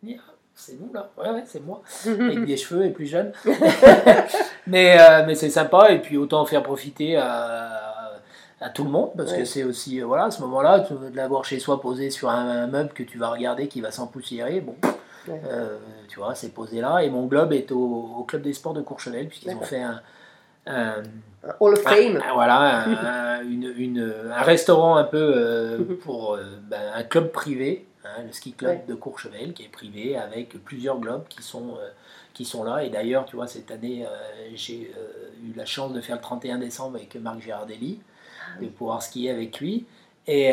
[0.03, 3.05] ils disent, Ah, c'est nous là, ouais, ouais, c'est moi avec des cheveux et plus
[3.05, 3.31] jeune.
[4.67, 8.19] mais euh, mais c'est sympa et puis autant faire profiter à,
[8.61, 9.39] à tout le monde parce Ouais.
[9.39, 12.63] que c'est aussi, euh, voilà, à ce moment-là, de l'avoir chez soi posé sur un,
[12.63, 14.75] un meuble que tu vas regarder qui va s'empoussiérer, bon,
[15.27, 15.41] Ouais.
[15.51, 16.99] euh, tu vois, c'est posé là.
[17.03, 20.01] Et mon globe est au, au Club des Sports de Courchevel puisqu'ils ont fait un.
[20.65, 21.03] un-
[21.43, 22.17] Un Hall of Fame.
[22.27, 22.83] un- voilà,
[23.39, 28.23] un, une- une- un restaurant un peu euh, pour euh, ben, un club privé, hein,
[28.25, 28.85] le ski club Ouais.
[28.87, 31.89] de Courchevel, qui est privé avec plusieurs globes qui sont, euh,
[32.33, 32.83] qui sont là.
[32.83, 34.09] Et d'ailleurs, tu vois, cette année, euh,
[34.55, 37.99] j'ai euh, eu la chance de faire le 31 décembre avec Marc Girardelli,
[38.57, 39.85] Ah de pouvoir skier avec lui.
[40.27, 40.51] Et,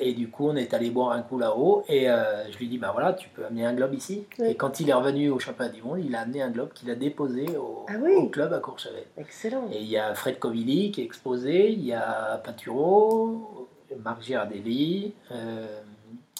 [0.00, 1.82] et du coup, on est allé boire un coup là-haut.
[1.88, 4.26] Et je lui dis, bah voilà, tu peux amener un globe ici.
[4.44, 6.90] Et quand il est revenu au championnat du monde, il a amené un globe qu'il
[6.90, 8.12] a déposé au, Ah oui.
[8.16, 9.04] au club à Courchevel.
[9.16, 9.66] Excellent.
[9.72, 13.66] Et il y a Fred Covilli qui est exposé, il y a Paturo,
[14.02, 15.80] Marc Girardelli, euh,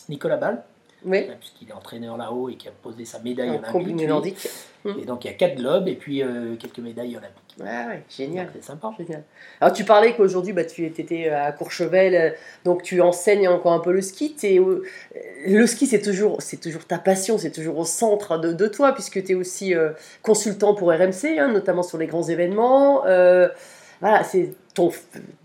[0.09, 0.63] Nicolas Ball,
[1.05, 3.73] Oui, puisqu'il est entraîneur là-haut et qui a posé sa médaille en olympique.
[3.73, 4.49] combiné nordique.
[4.87, 7.57] Et donc il y a quatre globes et puis euh, quelques médailles olympiques.
[7.61, 8.49] Ah ouais, génial.
[8.53, 8.93] C'est sympa.
[8.99, 9.23] Génial.
[9.63, 12.31] Alors tu parlais qu'aujourd'hui bah, tu étais à Courchevel, euh,
[12.65, 14.37] donc tu enseignes encore un peu le ski.
[14.45, 14.83] Euh,
[15.47, 18.93] le ski c'est toujours, c'est toujours ta passion, c'est toujours au centre de, de toi
[18.93, 19.93] puisque tu es aussi euh,
[20.23, 23.07] consultant pour RMC, hein, notamment sur les grands événements.
[23.07, 23.49] Euh,
[24.03, 24.91] voilà, c'est ton,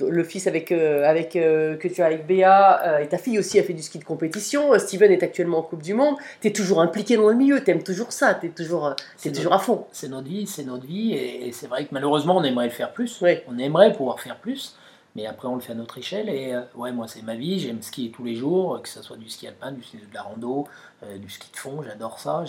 [0.01, 3.37] le fils avec, euh, avec, euh, que tu as avec Béa euh, et ta fille
[3.37, 4.77] aussi a fait du ski de compétition.
[4.77, 6.15] Steven est actuellement en Coupe du Monde.
[6.41, 9.53] Tu es toujours impliqué dans le milieu, tu aimes toujours ça, tu es toujours, toujours
[9.53, 9.85] à fond.
[9.91, 12.71] C'est notre vie, c'est notre vie et, et c'est vrai que malheureusement on aimerait le
[12.71, 13.19] faire plus.
[13.21, 13.37] Oui.
[13.47, 14.75] On aimerait pouvoir faire plus.
[15.19, 16.29] Mais après, on le fait à notre échelle.
[16.29, 17.59] Et euh, ouais, moi, c'est ma vie.
[17.59, 20.13] J'aime skier tous les jours, euh, que ce soit du ski alpin, du ski de
[20.13, 20.65] la rando,
[21.03, 21.83] euh, du ski de fond.
[21.83, 22.45] J'adore ça.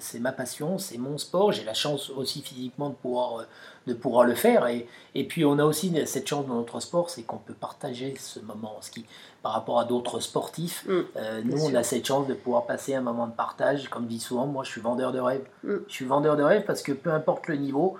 [0.00, 1.52] C'est ma passion, c'est mon sport.
[1.52, 3.44] J'ai la chance aussi physiquement de pouvoir, euh,
[3.86, 4.66] de pouvoir le faire.
[4.66, 8.14] Et, et puis, on a aussi cette chance dans notre sport, c'est qu'on peut partager
[8.18, 9.04] ce moment en ski
[9.42, 10.86] par rapport à d'autres sportifs.
[10.88, 11.02] Mm,
[11.44, 13.90] nous, on a cette chance de pouvoir passer un moment de partage.
[13.90, 15.44] Comme je dis souvent, moi, je suis vendeur de rêve.
[15.64, 15.74] Mm.
[15.86, 17.98] Je suis vendeur de rêve parce que peu importe le niveau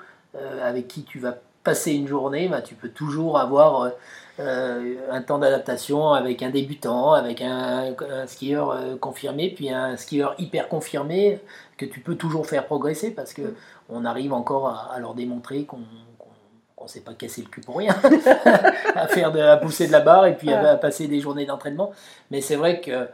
[0.63, 1.35] avec qui tu vas
[1.67, 3.91] passer une journée, bah, tu peux toujours avoir euh,
[4.39, 9.97] euh, un temps d'adaptation avec un débutant, avec un, un skieur euh, confirmé, puis un
[9.97, 11.41] skieur hyper confirmé
[11.77, 13.55] que tu peux toujours faire progresser parce que
[13.89, 15.81] on arrive encore à, à leur démontrer qu'on
[16.77, 17.97] qu'on s'est pas cassé le cul pour rien,
[18.95, 21.91] à faire de, à pousser de la barre et puis à passer des journées d'entraînement.
[22.31, 23.09] Mais c'est vrai que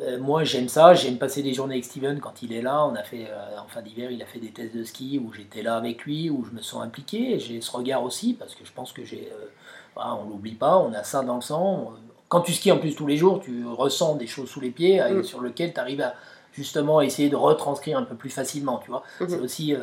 [0.00, 2.84] euh, moi j'aime ça, j'aime passer des journées avec Steven quand il est là.
[2.86, 5.32] On a fait euh, en fin d'hiver, il a fait des tests de ski où
[5.32, 7.38] j'étais là avec lui, où je me sens impliqué.
[7.40, 9.46] J'ai ce regard aussi parce que je pense que j'ai, euh,
[9.96, 11.92] on l'oublie pas, on a ça dans le sang.
[12.28, 15.00] Quand tu skis en plus tous les jours, tu ressens des choses sous les pieds
[15.00, 15.24] Mm.
[15.24, 16.14] sur lesquelles tu arrives à
[16.52, 19.02] justement essayer de retranscrire un peu plus facilement, tu vois.
[19.20, 19.28] Mhm.
[19.28, 19.74] C'est aussi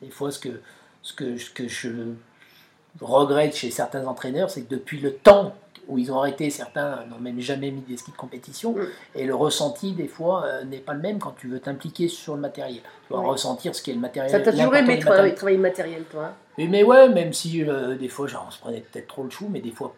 [0.00, 0.60] des fois ce que,
[1.02, 1.90] ce que, ce que je
[3.00, 5.54] regrette chez certains entraîneurs, c'est que depuis le temps
[5.88, 8.86] où ils ont arrêté, certains n'ont même jamais mis des skis de compétition, Mm.
[9.16, 12.34] et le ressenti des fois euh, n'est pas le même quand tu veux t'impliquer sur
[12.34, 12.82] le matériel.
[13.08, 13.26] Tu vas Ouais.
[13.28, 14.30] ressentir ce qu'est le matériel.
[14.30, 16.32] Ça t'a toujours aimé travailler, le matériel, toi?
[16.58, 19.30] Oui, mais ouais, même si euh, des fois genre, on se prenait peut-être trop le
[19.30, 19.94] chou, mais des fois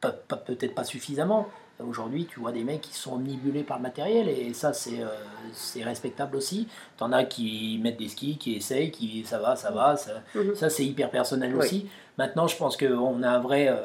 [0.00, 1.48] peut-être pas suffisamment.
[1.80, 5.84] Aujourd'hui, tu vois des mecs qui sont omnibulés par le matériel et ça, c'est euh,
[5.84, 6.68] respectable aussi.
[6.98, 9.96] T'en as qui mettent des skis, qui essayent, qui ça va, ça va.
[9.96, 10.54] Ça, Mhm.
[10.54, 11.64] ça, c'est hyper personnel Oui.
[11.64, 11.88] aussi.
[12.16, 13.68] Maintenant, je pense qu'on a un vrai.
[13.68, 13.76] euh,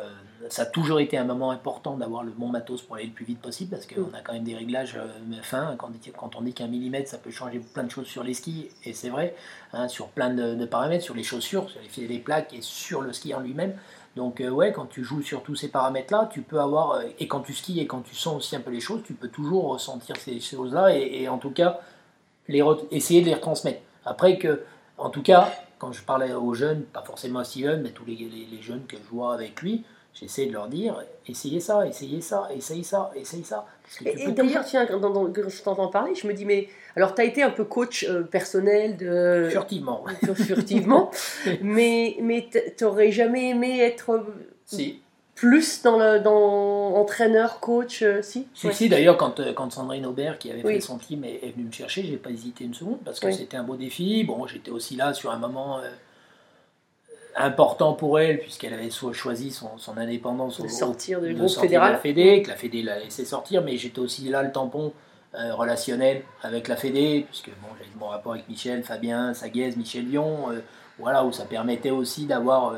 [0.48, 3.26] ça a toujours été un moment important d'avoir le bon matos pour aller le plus
[3.26, 4.16] vite possible parce qu'on Mm.
[4.16, 5.76] a quand même des réglages euh, fins.
[5.78, 8.94] Quand, on dit qu'un millimètre, ça peut changer plein de choses sur les skis, et
[8.94, 9.36] c'est vrai,
[9.74, 12.62] hein, sur plein de, de paramètres, sur les chaussures, sur les, filets des plaques et
[12.62, 13.74] sur le ski en lui-même.
[14.16, 16.92] Donc, euh, ouais, quand tu joues sur tous ces paramètres-là, tu peux avoir.
[16.92, 19.14] euh, et quand tu skis et quand tu sens aussi un peu les choses, tu
[19.14, 21.80] peux toujours ressentir ces choses-là et, et en tout cas,
[22.48, 23.82] les essayer de les retransmettre.
[24.06, 24.64] Après que,
[24.98, 28.16] en tout cas, quand je parlais aux jeunes, pas forcément à Steven, mais tous les,
[28.16, 29.84] les- les jeunes que je vois avec lui,
[30.20, 33.66] j'essaie de leur dire essayez ça, essayez ça, essayez ça, essayez ça.
[34.06, 37.22] Et, d'ailleurs, tiens, quand, dans- quand je t'entends parler, je me dis, mais alors tu
[37.22, 39.48] as été un peu coach euh, personnel de.
[39.52, 40.04] furtivement.
[40.24, 41.12] fur- furtivement,
[41.62, 42.48] mais, mais
[42.78, 44.24] t'aurais jamais aimé être euh,
[44.66, 45.02] si.
[45.36, 48.48] plus dans le dans entraîneur, coach, euh, si?
[48.54, 48.74] Si, Ouais.
[48.74, 50.74] si, d'ailleurs, quand, quand Sandrine Aubert, qui avait Oui.
[50.76, 53.28] fait son team, est, est venue me chercher, j'ai pas hésité une seconde parce que
[53.28, 53.34] Oui.
[53.34, 54.24] c'était un beau défi.
[54.24, 55.90] Bon, j'étais aussi là sur un moment euh,
[57.40, 61.50] important pour elle, puisqu'elle avait choisi son, son indépendance De au- sortir du de groupe
[61.50, 61.90] sortir fédéral.
[61.90, 64.94] de la Fédé, que la Fédé l'a laissé sortir, mais j'étais aussi là le tampon
[65.36, 69.74] euh, relationnel avec la Fédé, puisque bon, j'avais de bons rapports avec Michel, Fabien, Saguez,
[69.78, 70.60] Michel Lyon, euh,
[70.98, 72.78] voilà, où ça permettait aussi d'avoir euh,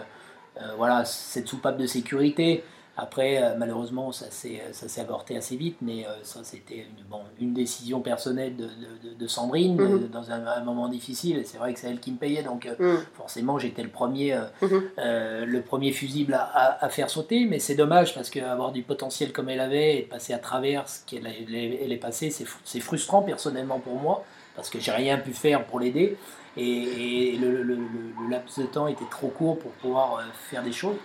[0.78, 2.64] voilà, cette soupape de sécurité.
[3.04, 7.04] Après, euh, malheureusement, ça s'est ça s'est avorté assez vite, mais euh, ça, c'était une,
[7.10, 9.82] bon, une décision personnelle de, de- de- de Sandrine Mhm.
[10.04, 11.40] euh, dans un, un moment difficile.
[11.40, 13.00] Et c'est vrai que c'est elle qui me payait, donc euh, Mm.
[13.16, 14.82] forcément, j'étais le premier, euh, Mhm.
[15.00, 17.46] euh, le premier fusible à, à- à faire sauter.
[17.46, 20.88] Mais c'est dommage parce qu'avoir du potentiel comme elle avait et de passer à travers
[20.88, 24.24] ce qu'elle elle est, passée, c'est fr- c'est frustrant personnellement pour moi
[24.56, 26.18] parce que j'ai rien pu faire pour l'aider.
[26.58, 27.78] Et, et le, le- le-
[28.24, 30.22] le laps de temps était trop court pour pouvoir euh,
[30.52, 30.98] faire des choses.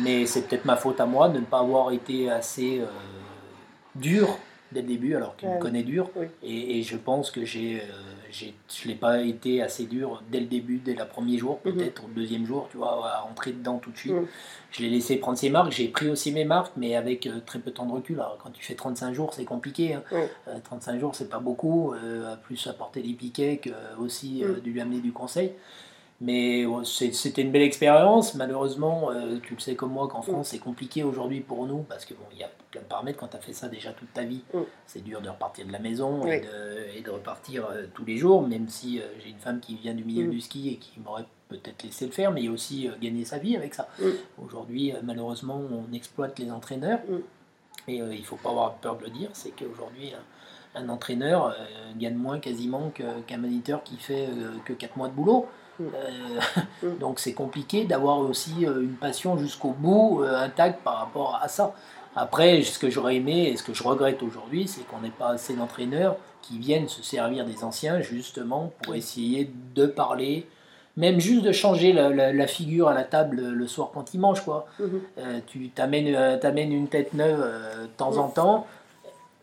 [0.00, 2.86] Mais c'est peut-être ma faute à moi de ne pas avoir été assez euh,
[3.94, 4.38] dur
[4.72, 5.54] dès le début, alors qu'il Ouais.
[5.56, 6.10] me connaît dur.
[6.16, 6.26] Oui.
[6.42, 7.84] Et, et je pense que j'ai, euh,
[8.32, 11.72] je n'ai pas été assez dur dès le début, dès le premier jour, Mhm.
[11.76, 14.14] peut-être, ou le deuxième jour, tu vois, à rentrer dedans tout de suite.
[14.14, 14.26] Mhm.
[14.72, 17.60] Je l'ai laissé prendre ses marques, j'ai pris aussi mes marques, mais avec euh, très
[17.60, 18.16] peu de temps de recul.
[18.16, 19.94] Alors, quand tu fais 35 jours, c'est compliqué.
[19.94, 20.02] hein.
[20.10, 20.28] Ouais.
[20.48, 21.94] Euh, 35 jours, c'est pas beaucoup,
[22.42, 23.70] plus apporter des piquets que
[24.00, 24.60] aussi euh, Mhm.
[24.60, 25.52] de lui amener du conseil.
[26.20, 28.34] Mais c'est- c'était une belle expérience.
[28.34, 32.04] Malheureusement, euh, tu le sais comme moi qu'en France, c'est compliqué aujourd'hui pour nous parce
[32.04, 34.12] que bon, il y a plein de paramètres quand tu as fait ça déjà toute
[34.12, 34.42] ta vie.
[34.54, 34.60] Mm.
[34.86, 36.30] C'est dur de repartir de la maison Oui.
[36.36, 39.60] et, de, et de repartir euh, tous les jours, même si euh, j'ai une femme
[39.60, 40.30] qui vient du milieu Mm.
[40.30, 42.92] du ski et qui m'aurait peut-être laissé le faire, mais il y a aussi euh,
[43.02, 43.88] gagner sa vie avec ça.
[44.00, 44.04] Mm.
[44.44, 47.00] Aujourd'hui, euh, malheureusement, on exploite les entraîneurs
[47.88, 50.12] et euh, il ne faut pas avoir peur de le dire, c'est qu'aujourd'hui,
[50.76, 51.52] un, entraîneur euh,
[51.98, 52.90] gagne moins quasiment
[53.26, 55.46] qu'un moniteur qui fait euh, que 4 mois de boulot.
[55.80, 61.40] Euh, donc c'est compliqué d'avoir aussi euh, une passion jusqu'au bout euh, intacte par rapport
[61.42, 61.74] à ça.
[62.16, 65.30] Après, ce que j'aurais aimé et ce que je regrette aujourd'hui, c'est qu'on n'ait pas
[65.30, 70.46] assez d'entraîneurs qui viennent se servir des anciens justement pour essayer de parler,
[70.96, 74.20] même juste de changer la, la- la figure à la table le soir quand ils
[74.20, 74.42] mangent.
[74.44, 74.66] Quoi.
[74.78, 75.00] Mhm.
[75.18, 78.66] Euh, tu t'amènes euh, une tête neuve euh, de temps en temps,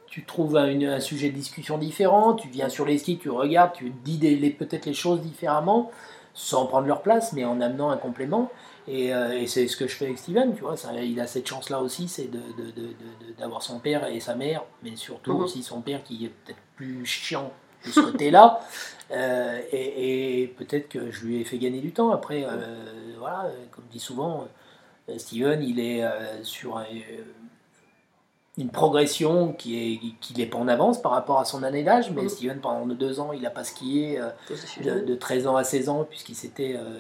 [0.08, 3.30] tu trouves un, une- un sujet de discussion différent, tu viens sur les skis, tu
[3.30, 4.18] regardes, tu dis
[4.58, 5.92] peut-être les choses différemment,
[6.34, 8.52] sans prendre leur place, mais en amenant un complément.
[8.88, 11.28] Et, euh, et c'est ce que je fais avec Steven, tu vois, ça, il a
[11.28, 14.96] cette chance-là aussi, c'est de- de- de- de- d'avoir son père et sa mère, mais
[14.96, 15.44] surtout Mhm.
[15.44, 17.52] aussi son père qui est peut-être plus chiant
[17.86, 18.60] de ce côté-là.
[19.14, 22.12] Euh, et et peut-être que je lui ai fait gagner du temps.
[22.12, 22.78] Après, euh,
[23.20, 24.48] voilà, comme dit souvent,
[25.18, 26.02] Steven, il est
[26.44, 26.86] sur un-
[28.58, 32.12] une progression qui est qui n'est pas en avance par rapport à son année d'âge,
[32.12, 32.30] mais Mhm.
[32.30, 34.30] Steven, pendant deux ans, il n'a pas skié euh,
[34.84, 37.00] de, de 13 ans à 16 ans, puisqu'il s'était euh,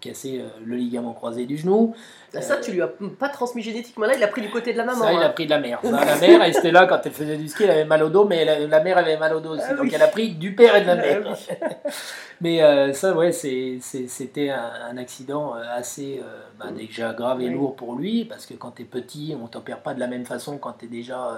[0.00, 1.94] cassé euh, le ligament croisé du genou.
[2.34, 4.06] Ah, Ça, tu lui as pas transmis génétiquement.
[4.06, 5.00] Là, il a pris du côté de la maman.
[5.02, 5.30] Ça, il a hein.
[5.30, 5.80] pris de la mère.
[5.82, 8.08] Ça, la mère, elle était là quand elle faisait du ski, elle avait mal au
[8.10, 9.64] dos, mais la, la mère avait mal au dos aussi.
[9.68, 9.92] Ah donc oui.
[9.94, 11.22] elle a pris du père et de la Ah mère.
[11.26, 11.56] oui.
[12.40, 16.74] mais euh, ça, ouais, c'était un, un accident euh, assez euh, bah, Mm.
[16.76, 17.54] déjà grave et Oui.
[17.54, 20.24] lourd pour lui, parce que quand tu es petit, on t'opère pas de la même
[20.26, 21.36] façon quand tu es déjà euh,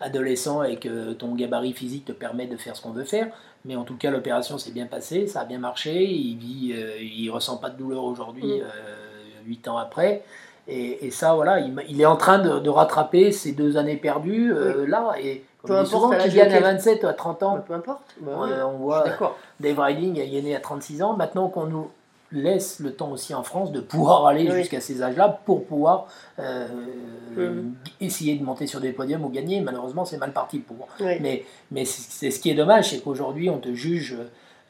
[0.00, 3.28] adolescent et que ton gabarit physique te permet de faire ce qu'on veut faire.
[3.64, 6.04] Mais en tout cas, l'opération s'est bien passée, ça a bien marché.
[6.04, 8.62] Il vit, euh, il ressent pas de douleur aujourd'hui, Mm.
[8.62, 10.22] euh, ans après.
[10.68, 13.96] Et, et ça, voilà, il, il est en train de, de rattraper ces deux années
[13.96, 15.12] perdues euh, là.
[15.20, 17.54] Et Peu comme importe souvent, à Kylian a auquel- 27 ou à 30 ans.
[17.56, 18.02] Bah, peu importe.
[18.20, 18.76] Bah, on, ouais.
[18.78, 19.04] voit.
[19.60, 21.14] Dave Riding, il est né à 36 ans.
[21.16, 21.90] Maintenant qu'on nous
[22.32, 24.56] laisse le temps aussi en France de pouvoir aller Oui.
[24.58, 26.06] jusqu'à ces âges-là pour pouvoir
[26.38, 26.66] euh,
[27.36, 27.74] Mhm.
[28.00, 29.60] essayer de monter sur des podiums ou gagner.
[29.60, 30.88] Malheureusement, c'est mal parti pour.
[31.00, 31.18] Oui.
[31.20, 34.16] Mais, mais c'est ce qui est dommage, c'est qu'aujourd'hui, on te juge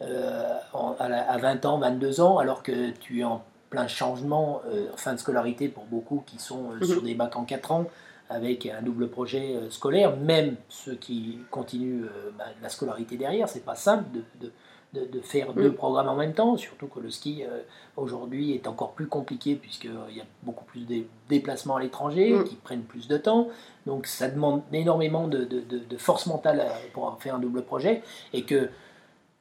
[0.01, 3.87] euh, en- à, la- à 20 ans, 22 ans, alors que tu es en plein
[3.87, 6.85] changement, euh, fin de scolarité pour beaucoup qui sont euh, Mhm.
[6.85, 7.85] sur des bacs en 4 ans,
[8.29, 12.07] avec un double projet scolaire, même ceux qui continuent
[12.39, 14.53] bah, la scolarité derrière, c'est pas simple de, de-
[14.93, 15.75] de- de faire deux Mhm.
[15.75, 17.61] programmes en même temps, surtout que le ski euh,
[17.97, 22.45] aujourd'hui est encore plus compliqué puisqu'il y a beaucoup plus de déplacements à l'étranger Mhm.
[22.45, 23.49] qui prennent plus de temps.
[23.87, 27.63] Donc ça demande énormément de, de- de- de force mentale euh, pour faire un double
[27.63, 28.03] projet.
[28.35, 28.69] Et que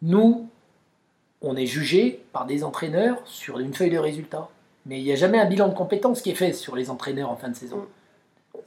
[0.01, 0.47] nous,
[1.41, 4.49] on est jugé par des entraîneurs sur une feuille de résultats.
[4.85, 7.29] Mais il n'y a jamais un bilan de compétences qui est fait sur les entraîneurs
[7.29, 7.77] en fin de saison.
[7.77, 7.87] Mm.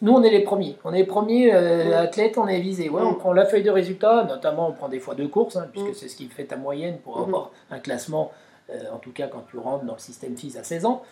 [0.03, 0.77] Nous, on est les premiers.
[0.85, 2.89] On est les premiers euh, athlètes, on est visés.
[2.89, 3.07] Ouais, Mm.
[3.07, 5.95] On prend la feuille de résultats, notamment on prend des fois deux courses, hein, puisque
[5.95, 7.25] c'est ce qui fait ta moyenne pour Mhm.
[7.25, 8.33] avoir un classement,
[8.71, 11.03] euh, en tout cas quand tu rentres dans le système FIS à 16 ans.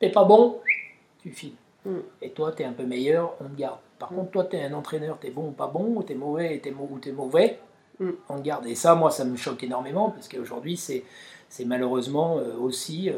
[0.00, 0.58] T'es pas bon,
[1.22, 1.54] tu files.
[1.84, 1.96] Mm.
[2.22, 3.78] Et toi, tu es un peu meilleur, on te garde.
[3.98, 4.16] Par Mm.
[4.16, 6.16] contre, toi, tu es un entraîneur, tu es bon ou pas bon, ou tu es
[6.16, 6.60] mauvais
[6.90, 7.58] ou tu es mauvais,
[8.00, 8.10] Mm.
[8.28, 8.66] on te garde.
[8.66, 11.02] Et ça, moi, ça me choque énormément, parce qu'aujourd'hui, c'est
[11.50, 13.10] c'est malheureusement euh, aussi,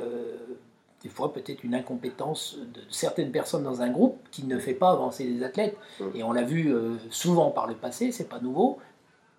[1.02, 4.90] des fois, peut-être une incompétence de certaines personnes dans un groupe qui ne fait pas
[4.90, 5.76] avancer les athlètes.
[5.98, 6.04] Mm.
[6.14, 8.78] Et on l'a vu euh, souvent par le passé, c'est pas nouveau.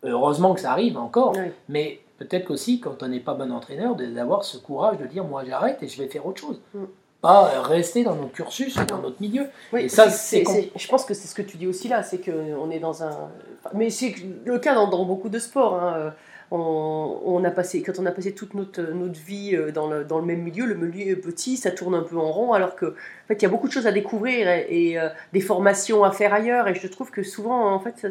[0.04, 1.52] Heureusement que ça arrive encore, Oui.
[1.70, 5.24] mais peut-être qu'aussi, quand on n'est pas bon entraîneur, de- d'avoir ce courage de dire
[5.24, 6.60] moi j'arrête et je vais faire autre chose.
[6.74, 6.84] Mm.
[7.22, 9.46] pas rester dans notre cursus, dans notre milieu.
[9.72, 12.18] Oui, Et ça, c'est- je pense que c'est ce que tu dis aussi là, c'est
[12.18, 13.16] qu'on est dans un.
[13.76, 15.76] Mais c'est le cas dans, dans beaucoup de sports.
[15.80, 16.14] hein.
[16.54, 20.04] On, on a passé, quand on a passé toute notre, notre vie euh, dans le,
[20.04, 22.76] dans le même milieu, le milieu est petit, ça tourne un peu en rond, alors
[22.76, 25.40] que en fait, il y a beaucoup de choses à découvrir et, et, euh, des
[25.40, 26.68] formations à faire ailleurs.
[26.68, 28.10] Et je trouve que souvent, en fait, ça,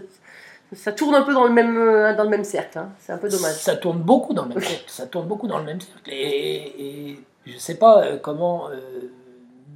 [0.72, 2.78] ça tourne un peu dans le même, euh, dans le même cercle.
[2.78, 2.88] hein.
[2.98, 3.56] C'est un peu dommage.
[3.56, 4.84] Ça tourne beaucoup dans le même cercle.
[4.86, 6.10] Ça tourne beaucoup dans le même cercle.
[6.10, 8.76] Et, et je sais pas comment, euh,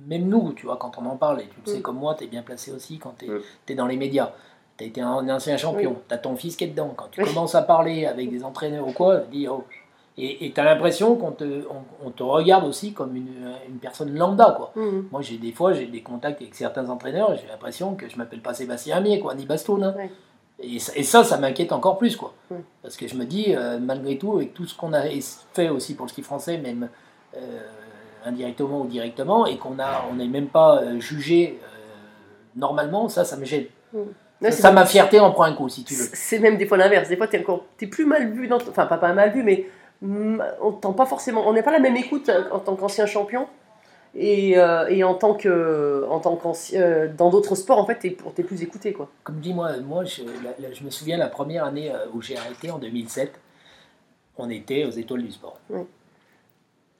[0.06, 1.82] même nous, tu vois, quand on en parle, et tu le sais Mm.
[1.82, 3.76] comme moi, tu es bien placé aussi quand tu es, Mm.
[3.76, 4.32] dans les médias.
[4.76, 5.96] Tu as été un ancien champion, Oui.
[6.08, 6.92] tu as ton fils qui est dedans.
[6.96, 7.28] Quand tu Oui.
[7.28, 9.64] commences à parler avec des entraîneurs ou quoi, tu dis, oh.
[10.16, 14.14] Et tu as l'impression qu'on te, on, on te regarde aussi comme une, une personne
[14.14, 14.70] lambda, quoi.
[14.76, 15.08] Mhm.
[15.10, 18.40] Moi, j'ai des fois, j'ai des contacts avec certains entraîneurs, j'ai l'impression que je m'appelle
[18.40, 19.82] pas Sébastien Amier, quoi, ni Bastoun.
[19.82, 19.94] hein.
[19.96, 20.10] Ouais.
[20.60, 22.32] Et, ça- et ça, ça m'inquiète encore plus, quoi.
[22.82, 25.02] Parce que je me dis, euh, malgré tout, avec tout ce qu'on a
[25.52, 26.88] fait aussi pour le ski français, même
[27.36, 27.40] euh,
[28.24, 31.66] indirectement ou directement, et qu'on a, on n'est même pas euh, jugé euh,
[32.54, 33.66] normalement, ça, ça me gêne.
[33.92, 34.04] Ouais,
[34.50, 36.08] ça, ma fierté en prend un coup, si tu veux.
[36.12, 37.08] C'est même des fois l'inverse.
[37.08, 38.46] Des fois, tu es encore es plus mal vu.
[38.48, 39.66] Dans, enfin, pas, pas mal vu, mais
[40.02, 41.46] mm, on tend pas forcément.
[41.48, 43.46] On n'est pas la même écoute euh, en tant qu'ancien champion.
[44.16, 47.96] Et, euh, et en tant que, en tant qu'ancien, euh, dans d'autres sports, en fait,
[47.98, 49.08] t'es es plus écouté, quoi.
[49.24, 52.36] Comme dit moi, moi je, la- la- je me souviens la première année où j'ai
[52.36, 53.32] arrêté en 2007,
[54.38, 55.80] on était aux étoiles du sport, Oui.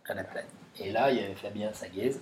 [0.09, 0.47] à la plaine.
[0.81, 2.17] Et là, il y avait Fabien Saguez.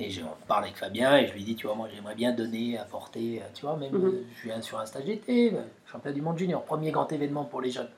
[0.00, 2.78] Et je parle avec Fabien et je lui dis, tu vois, moi j'aimerais bien donner,
[2.78, 4.04] apporter, euh, tu vois, même Mhm.
[4.04, 7.44] euh, je viens sur un stage d'été, euh, championnat du monde junior, premier grand événement
[7.44, 7.90] pour les jeunes.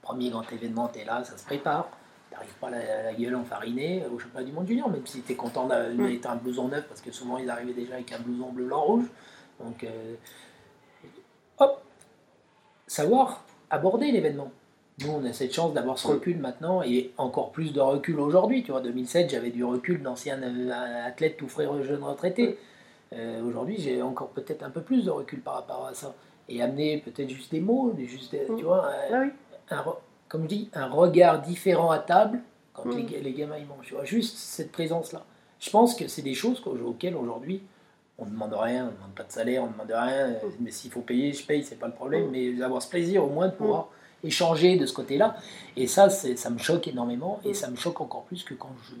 [0.00, 1.88] Premier grand événement, tu es là, ça se prépare.
[2.30, 5.36] T'arrives pas la, la gueule enfarinée au championnat du monde junior, même si tu es
[5.36, 5.96] content Mhm.
[5.98, 8.80] mettre un blouson neuf, parce que souvent ils arrivaient déjà avec un blouson bleu, blanc,
[8.82, 9.04] rouge.
[9.60, 10.14] Donc, euh,
[11.58, 11.82] hop,
[12.86, 14.50] savoir aborder l'événement.
[15.00, 18.62] Nous, on a cette chance d'avoir ce recul maintenant et encore plus de recul aujourd'hui.
[18.62, 22.58] Tu vois, 2007, j'avais du recul d'ancien euh, athlète tout frais jeune retraité.
[23.14, 26.14] Euh, aujourd'hui, j'ai encore peut-être un peu plus de recul par rapport à ça.
[26.48, 29.28] Et amener peut-être juste des mots, juste, des- tu vois, un- Ah oui.
[29.70, 29.96] un re-
[30.28, 32.40] comme je dis, un regard différent à table
[32.74, 32.96] quand Mm.
[32.96, 33.86] les, ga- les gamins ils mangent.
[33.86, 35.24] Tu vois, juste cette présence-là.
[35.58, 37.62] Je pense que c'est des choses auxquelles aujourd'hui
[38.18, 40.26] on ne demande rien, on ne demande pas de salaire, on ne demande rien.
[40.28, 42.28] euh, Mais s'il faut payer, je paye, c'est pas le problème.
[42.28, 42.30] Mm.
[42.30, 43.88] Mais avoir ce plaisir au moins de pouvoir
[44.24, 45.36] échanger de ce côté-là.
[45.76, 47.40] Et ça, c'est- ça me choque énormément.
[47.44, 47.54] Et Mm.
[47.54, 48.94] ça me choque encore plus que quand je,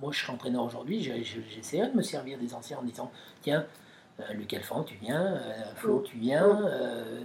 [0.00, 3.10] moi je suis entraîneur aujourd'hui, j'essaierai de me servir des anciens en disant
[3.42, 3.64] tiens,
[4.20, 6.02] euh, Luc Alphand, tu viens, euh, Flo, Mm.
[6.04, 6.46] tu viens.
[6.66, 7.20] euh,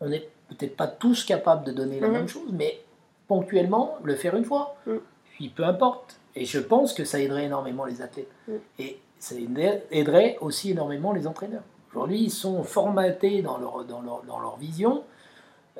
[0.00, 2.12] on n'est peut-être pas tous capables de donner la Mhm.
[2.14, 2.80] même chose, mais
[3.28, 4.76] ponctuellement, le faire une fois.
[4.86, 4.96] Mm.
[5.34, 6.16] Puis peu importe.
[6.34, 8.30] Et je pense que ça aiderait énormément les athlètes.
[8.48, 8.52] Mm.
[8.78, 11.62] Et ça aiderait- aiderait aussi énormément les entraîneurs.
[11.92, 15.02] Aujourd'hui, ils sont formatés dans leur, dans leur, dans leur vision.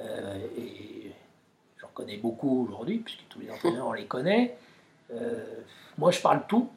[0.01, 1.13] Euh, et
[1.79, 4.57] j'en connais beaucoup aujourd'hui, puisque tous les entraîneurs, on les connaît.
[5.13, 5.45] Euh,
[5.99, 6.69] moi, je parle tout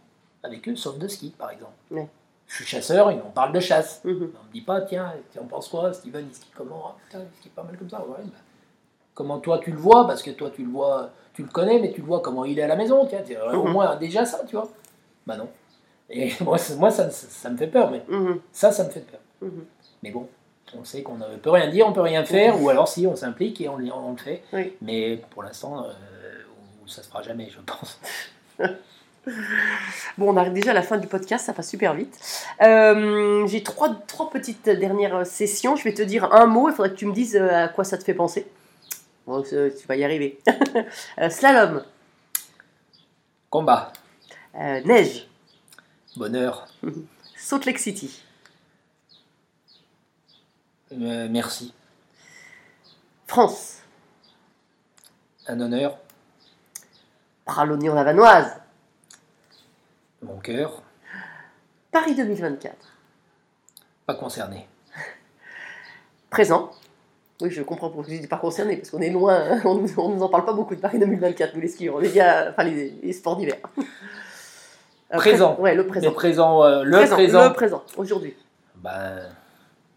[0.44, 1.74] avec eux, sauf de ski, par exemple.
[1.92, 2.08] Ouais.
[2.48, 4.02] Je suis chasseur, et on parle de chasse.
[4.04, 4.32] Mhm.
[4.42, 7.20] On me dit pas, tiens, tu en penses quoi, Steven, il skie comment Ah, putain,
[7.32, 8.02] il skie pas mal comme ça.
[8.06, 8.38] Ouais, bah,
[9.14, 11.92] comment toi tu le vois Parce que toi tu le vois, tu le connais, mais
[11.94, 13.06] tu le vois comment il est à la maison.
[13.06, 13.72] Tiens, au Mhm.
[13.72, 14.68] moins déjà ça, tu vois.
[15.26, 15.48] Bah non.
[16.10, 18.42] Et moi, ça- moi ça, ça, ça me fait peur, mais Mhm.
[18.52, 19.20] ça, ça me fait peur.
[19.42, 19.66] Mhm.
[20.04, 20.28] Mais bon,
[20.78, 23.16] on sait qu'on ne peut rien dire, on peut rien faire, ou alors si on
[23.16, 24.44] s'implique et on, le- on le fait.
[24.54, 24.74] Oui.
[24.82, 25.92] Mais pour l'instant, euh,
[26.88, 28.00] ça se fera jamais, je pense.
[30.18, 32.20] Bon, on arrive déjà à la fin du podcast, ça passe super vite.
[32.62, 35.78] Euh, J'ai trois, trois petites dernières sessions.
[35.78, 37.86] Je vais te dire un mot, il faudrait que tu me dises euh, à quoi
[37.86, 38.46] ça te fait penser.
[39.26, 39.56] Bon, tu
[39.88, 40.40] vas y arriver.
[41.20, 41.84] Euh, slalom,
[43.50, 43.94] Combat,
[44.54, 45.28] neige,
[46.18, 46.68] bonheur,
[47.38, 48.22] Salt Lake City,
[51.02, 51.74] euh, merci,
[53.28, 53.80] France,
[55.48, 55.98] un honneur,
[57.46, 58.60] Pralogny en Lavanoise,
[60.22, 60.82] mon cœur,
[61.92, 62.76] Paris 2024,
[64.06, 64.68] pas concerné.
[66.30, 66.72] présent.
[67.42, 69.62] Oui, je comprends pourquoi je dis pas concerné, parce qu'on est loin, hein.
[69.66, 69.82] on ne
[70.16, 72.92] nous en parle pas beaucoup de Paris 2024, nous les skieurs, les gars, enfin les,
[73.02, 73.58] les sports d'hiver.
[75.14, 75.54] Euh, Présent.
[75.54, 76.12] pré- Ouais, le Le présent.
[76.12, 77.44] présent, euh, le présent.
[77.50, 78.36] Le présent, aujourd'hui,
[78.78, 79.30] Ben,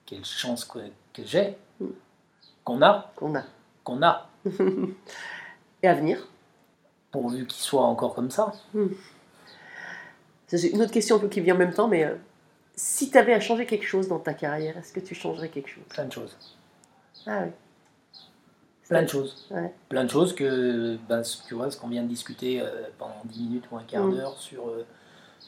[0.06, 0.78] quelle chance que,
[1.12, 1.86] que j'ai, Mm.
[2.64, 3.42] qu'on a, qu'on a.
[3.84, 4.28] qu'on a,
[5.82, 6.26] Et à venir
[7.12, 8.52] pourvu qu'il soit encore comme ça.
[10.48, 12.14] Ça, C'est une autre question qui vient en même temps, mais euh,
[12.74, 15.68] si tu avais à changer quelque chose dans ta carrière, est-ce que tu changerais quelque
[15.68, 15.84] chose?
[15.88, 16.36] Plein de choses.
[17.26, 17.50] Ah oui.
[18.88, 19.46] Plein de choses.
[19.50, 19.72] Ouais.
[19.88, 23.20] Plein de choses que, ben, ce- tu vois, ce qu'on vient de discuter euh, pendant
[23.24, 24.14] 10 minutes ou un quart Mm.
[24.14, 24.86] d'heure sur, euh,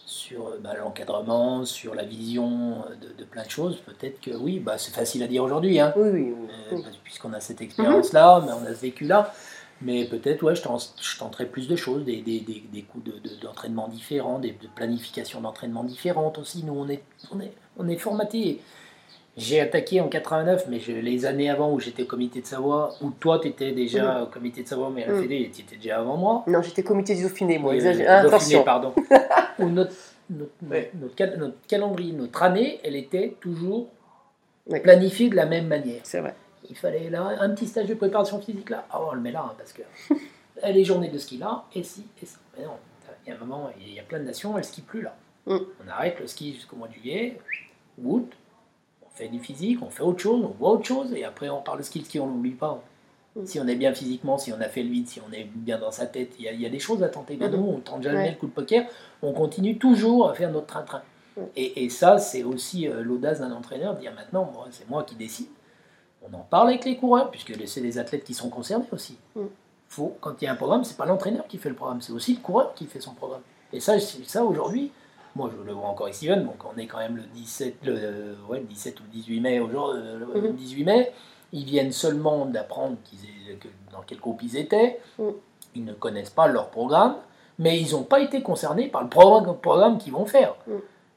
[0.08, 4.30] sur euh, ben, l'encadrement, sur la vision euh, de, de plein de choses, peut-être que
[4.30, 6.48] oui, bah, c'est facile à dire aujourd'hui, hein, Oui, oui, oui.
[6.72, 9.32] euh, puisqu'on a cette expérience-là, mais on a ce vécu-là.
[9.80, 13.04] Mais peut-être, ouais, je, tente- je tenterai plus de choses, des, des, des, des coups
[13.04, 16.64] de- de- d'entraînement différents, des de planifications d'entraînement différentes aussi.
[16.64, 18.60] Nous, on est, on est, on est formaté.
[19.38, 22.94] J'ai attaqué en 89, mais je- les années avant où j'étais au comité de Savoie,
[23.00, 25.20] où toi, tu étais déjà au comité de Savoie, mais à la.
[25.20, 26.42] Fédé, tu étais déjà avant moi.
[26.48, 27.74] Non, j'étais comité du Dauphiné, moi.
[27.74, 28.64] Euh, Ah, attention.
[28.64, 28.92] pardon.
[29.60, 29.94] Où notre,
[30.28, 30.90] notre, Ouais.
[31.00, 33.88] notre, cal- notre calendrier, notre année, elle était toujours
[34.66, 34.80] Ouais.
[34.80, 36.00] planifiée de la même manière.
[36.02, 36.34] C'est vrai.
[36.68, 39.44] Il fallait là, un petit stage de préparation physique là, ah, on le met là,
[39.48, 39.82] hein, parce que
[40.66, 42.38] les journées de ski là, et si, et ça.
[42.58, 42.72] Mais non,
[43.24, 45.14] il y a un moment, il y a plein de nations, elles skient plus là.
[45.46, 45.56] Mm.
[45.86, 47.38] On arrête le ski jusqu'au mois de juillet,
[48.04, 48.30] août,
[49.18, 51.78] fait du physique, on fait autre chose, on voit autre chose, et après on parle
[51.78, 52.82] de ski, le ski on l'oublie pas.
[53.36, 53.44] Mm.
[53.46, 55.78] Si on est bien physiquement, si on a fait le vide, si on est bien
[55.78, 57.36] dans sa tête, il y a, il y a des choses à tenter.
[57.36, 57.56] Ben Mhm.
[57.60, 58.30] nous, on tente jamais Ouais.
[58.30, 58.86] le coup de poker,
[59.22, 61.02] on continue toujours à faire notre train-train.
[61.36, 61.40] Mm.
[61.56, 65.02] Et, et ça, c'est aussi euh, l'audace d'un entraîneur, de dire maintenant, moi, c'est moi
[65.04, 65.48] qui décide.
[66.22, 69.16] On en parle avec les coureurs, puisque c'est les athlètes qui sont concernés aussi.
[69.36, 69.42] Mm.
[69.88, 72.12] Faut, quand il y a un programme, c'est pas l'entraîneur qui fait le programme, c'est
[72.12, 73.40] aussi le coureur qui fait son programme.
[73.72, 74.90] Et ça, c'est- ça aujourd'hui,
[75.36, 77.94] moi je le vois encore avec Steven, donc on est quand même le 17, le,
[77.96, 80.56] euh, ouais, le 17 ou 18 mai aujourd'hui, euh, le Mhm.
[80.56, 81.12] 18 mai,
[81.52, 83.18] ils viennent seulement d'apprendre qu'ils
[83.92, 85.28] dans quel groupe ils étaient, Mm.
[85.76, 87.16] ils ne connaissent pas leur programme,
[87.58, 90.54] mais ils n'ont pas été concernés par le programme, programme qu'ils vont faire.
[90.66, 90.72] Mm.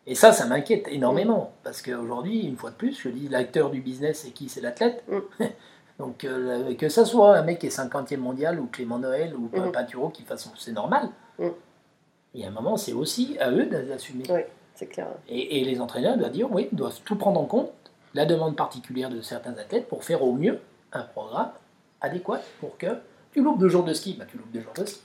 [0.08, 3.82] Et ça, ça m'inquiète énormément, parce qu'aujourd'hui, une fois de plus, je dis, l'acteur du
[3.82, 4.50] business, c'est qui?
[4.50, 5.04] C'est l'athlète.
[6.00, 9.50] Donc, euh, que ça soit un mec qui est 50e mondial, ou Clément Noël, ou
[9.56, 9.72] Mm.
[9.72, 11.10] Pinturo qui fasse, c'est normal.
[12.34, 14.24] Il y a un moment, c'est aussi à eux d'assumer.
[14.30, 14.42] Oui,
[14.76, 15.08] c'est clair.
[15.28, 17.72] Et, et les entraîneurs doivent dire, oui, doivent tout prendre en compte,
[18.14, 20.60] la demande particulière de certains athlètes, pour faire au mieux
[20.94, 21.52] un programme
[22.02, 22.88] adéquat pour que
[23.32, 25.02] tu loupes deux jours de ski, bah, tu loupes deux jours de ski.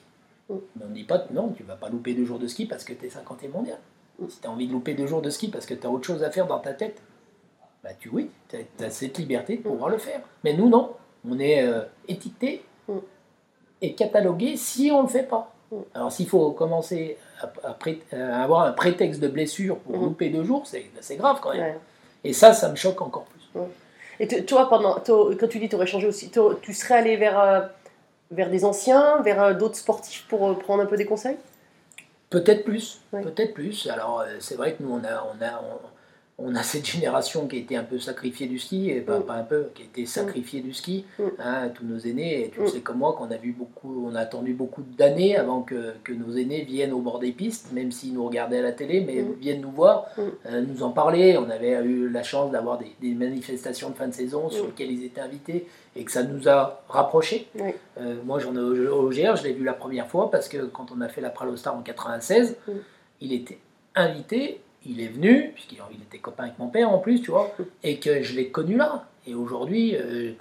[0.48, 0.54] Mm.
[0.76, 2.84] Mais on ne dit pas, non, tu vas pas louper deux jours de ski parce
[2.84, 3.78] que tu es 50e mondial.
[4.18, 4.28] Mm.
[4.28, 6.06] Si tu as envie de louper deux jours de ski parce que tu as autre
[6.06, 7.02] chose à faire dans ta tête,
[7.84, 10.20] bah tu oui, tu as, cette liberté de pouvoir le faire.
[10.44, 10.92] Mais nous, non.
[11.28, 12.98] On est euh, étiqueté Mm.
[13.82, 15.52] et catalogué si on ne le fait pas.
[15.72, 15.76] Mm.
[15.94, 20.04] Alors s'il faut commencer à, à pré- à avoir un prétexte de blessure pour Mm.
[20.04, 21.60] louper deux jours, c'est grave quand même.
[21.62, 21.78] Ouais.
[22.24, 23.62] Et ça, ça me choque encore plus.
[24.18, 26.30] Et tu- toi, pendant, quand tu dis tu aurais changé aussi,
[26.62, 27.60] tu serais allé vers, euh,
[28.30, 31.36] vers des anciens, vers euh, d'autres sportifs pour euh, prendre un peu des conseils?
[32.30, 33.22] Peut-être plus, Ouais.
[33.22, 33.86] peut-être plus.
[33.88, 35.86] Alors c'est vrai que nous on a, on a, on,
[36.38, 39.22] on a cette génération qui a été un peu sacrifiée du ski, et pas, Mm.
[39.22, 41.06] pas un peu, qui a été sacrifiée du ski.
[41.18, 41.22] Mm.
[41.38, 42.68] Hein, tous nos aînés, et tu le Mm.
[42.68, 46.12] sais comme moi, qu'on a vu beaucoup, on a attendu beaucoup d'années avant que, que
[46.12, 49.22] nos aînés viennent au bord des pistes, même s'ils nous regardaient à la télé, mais
[49.22, 49.32] Mm.
[49.40, 50.20] viennent nous voir, Mm.
[50.46, 51.38] euh, nous en parler.
[51.38, 54.66] On avait eu la chance d'avoir des, des manifestations de fin de saison sur Mm.
[54.66, 55.66] lesquelles ils étaient invités
[55.96, 57.48] et que ça nous a rapprochés.
[57.98, 60.66] Euh, moi, j'en ai au, au GR, je l'ai vu la première fois parce que
[60.66, 62.72] quand on a fait la Pralostar en 96, Mm.
[63.22, 63.58] il était
[63.94, 67.54] invité, il est venu, puisqu'il il était copain avec mon père en plus, tu vois,
[67.82, 69.04] et que je l'ai connu là.
[69.26, 70.32] Et aujourd'hui, euh,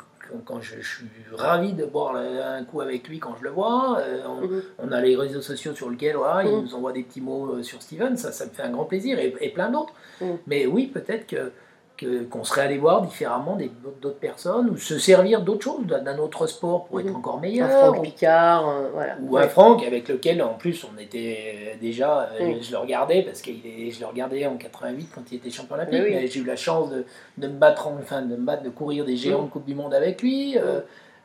[0.45, 3.99] quand, je, je suis ravi de boire un coup avec lui quand je le vois,
[3.99, 4.61] euh, on, Mhm.
[4.79, 6.61] on a les réseaux sociaux sur lesquels voilà, il Mm.
[6.61, 9.19] nous envoie des petits mots euh, sur Steven, ça, ça me fait un grand plaisir,
[9.19, 9.93] et, et plein d'autres.
[10.21, 10.25] Mm.
[10.47, 11.51] Mais oui, peut-être que-
[11.99, 13.71] qu'on serait allé voir différemment des-
[14.01, 17.15] d'autres personnes, ou se servir d'autres choses, d'un autre sport pour être Mhm.
[17.15, 17.69] encore Un meilleur.
[17.69, 19.15] Franck ou- Picard, euh, voilà.
[19.21, 22.57] ou un Franck avec lequel en plus on était déjà euh, Oui.
[22.61, 26.01] je le regardais parce que je le regardais en 88 quand il était champion olympique
[26.03, 27.05] Oui, j'ai eu la chance de,
[27.37, 29.45] de me battre en- enfin de me battre de courir des géants Mm.
[29.45, 30.81] de coupe du monde avec lui euh,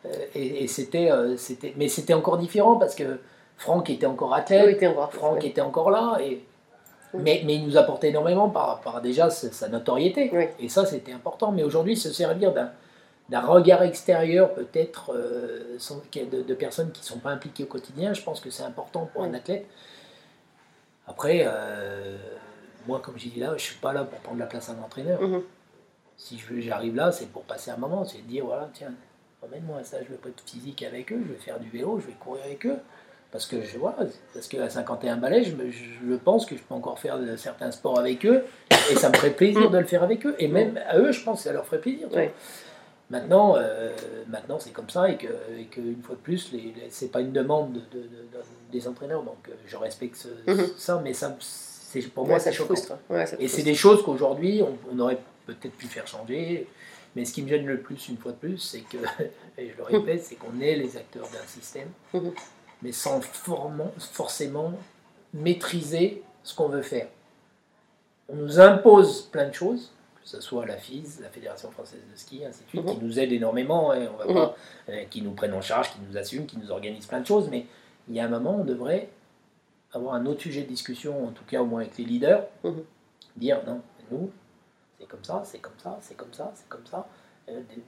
[0.06, 3.18] euh, et, et c'était euh, c'était mais c'était encore différent parce que
[3.56, 5.12] Franck était encore athlète Oui, encore.
[5.12, 6.42] Franck était encore là et
[7.12, 7.18] Mm.
[7.22, 10.44] mais, mais il nous apportait énormément par, par déjà sa, notoriété Oui.
[10.58, 15.76] et ça c'était important mais aujourd'hui se servir d'un regard extérieur peut-être euh,
[16.14, 19.08] de, de personnes qui ne sont pas impliquées au quotidien, je pense que c'est important
[19.12, 19.66] pour un athlète.
[21.06, 22.16] Après, euh,
[22.86, 24.82] moi comme j'ai dit là, je ne suis pas là pour prendre la place d'un
[24.82, 25.20] entraîneur.
[25.20, 25.42] Mhm.
[26.16, 28.92] Si je veux- j'arrive là, c'est pour passer un moment, c'est de dire voilà, tiens,
[29.42, 32.06] emmène-moi ça, je vais pas être physique avec eux, je vais faire du vélo, je
[32.08, 32.78] vais courir avec eux.
[33.32, 33.98] Parce que je voilà,
[34.34, 37.70] parce qu'à 51 balais, je, me- je pense que je peux encore faire de- certains
[37.70, 38.42] sports avec eux,
[38.90, 40.34] et ça me ferait plaisir de le faire avec eux.
[40.40, 42.08] Et même à eux, je pense que ça leur ferait plaisir.
[42.08, 42.18] vois.
[42.18, 42.34] Ouais.
[43.08, 43.90] Maintenant, euh,
[44.28, 45.26] maintenant c'est comme ça, et que,
[45.58, 46.52] et que une fois de plus,
[46.90, 50.66] c'est pas une demande de, de- de- des entraîneurs, donc euh, je respecte ce- Mhm.
[50.76, 52.94] ça, mais ça, c'est pour Ouais, moi, ça frustre.
[53.08, 53.64] Ouais, ça te Et c'est frustre.
[53.70, 56.66] des choses qu'aujourd'hui, on, on aurait peut-être pu faire changer.
[57.16, 58.96] Mais ce qui me gêne le plus, une fois de plus, c'est que,
[59.58, 62.30] et je le répète, c'est qu'on est les acteurs d'un système, Mhm.
[62.82, 64.72] Mais sans formant- forcément
[65.34, 67.08] maîtriser ce qu'on veut faire.
[68.28, 69.90] On nous impose plein de choses,
[70.22, 73.02] que ce soit la FIS, la Fédération Française de Ski, ainsi de suite, qui Mhm.
[73.02, 74.34] nous aident énormément, hein, on va Mhm.
[74.34, 74.56] pas,
[74.90, 77.48] euh, qui nous prennent en charge, qui nous assument, qui nous organisent plein de choses,
[77.50, 77.66] mais
[78.08, 79.08] il y a un moment, on devrait
[79.92, 82.44] avoir un autre sujet de discussion, en tout cas au moins avec les leaders,
[83.36, 84.30] dire non, nous,
[84.98, 87.08] c'est comme ça, c'est comme ça, c'est comme ça, c'est comme ça.
[87.48, 87.82] Euh, des-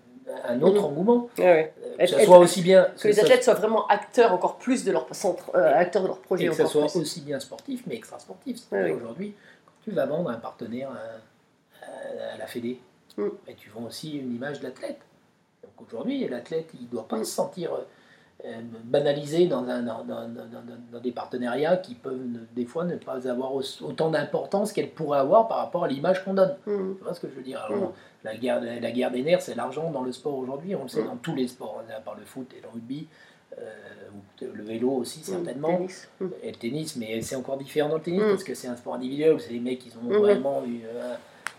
[0.48, 1.28] un autre engouement.
[1.38, 1.72] Ouais.
[1.98, 2.88] Que ce soit être- aussi bien.
[3.00, 6.18] Que les athlètes soient vraiment acteurs encore plus de leur centre, euh, acteurs de leur
[6.20, 6.44] projet.
[6.46, 6.96] et que ça soit plus.
[7.00, 8.56] aussi bien sportif, mais extra-sportif.
[8.56, 9.00] Ouais, C'est-à-dire oui.
[9.02, 9.34] Aujourd'hui,
[9.66, 12.80] quand tu vas vendre un partenaire à, à- à la Fédé,
[13.16, 13.28] Mm.
[13.48, 15.00] et tu vends aussi une image d'athlète.
[15.62, 17.24] Donc aujourd'hui, l'athlète, il ne doit pas Mm.
[17.24, 17.78] se sentir euh,
[18.84, 22.18] banalisé dans, un, dans, dans- dans- dans- dans des partenariats qui peuvent
[22.56, 26.24] des fois ne pas avoir au- autant d'importance qu'elles pourraient avoir par rapport à l'image
[26.24, 26.54] qu'on donne.
[26.66, 26.96] Mhm.
[26.98, 27.62] Tu vois ce que je veux dire?
[27.68, 27.92] Alors, Mm.
[28.24, 31.02] la, guerre, la guerre des nerfs, c'est l'argent dans le sport aujourd'hui, on le sait
[31.02, 31.06] Mm.
[31.06, 33.06] dans tous les sports, à part le foot et le rugby,
[33.58, 33.64] euh,
[34.40, 35.24] le vélo aussi Mhm.
[35.24, 36.08] certainement Tennis.
[36.42, 38.94] Et le tennis, mais c'est encore différent dans le tennis parce que c'est un sport
[38.94, 41.14] individuel, c'est les mecs qui ont vraiment eu euh,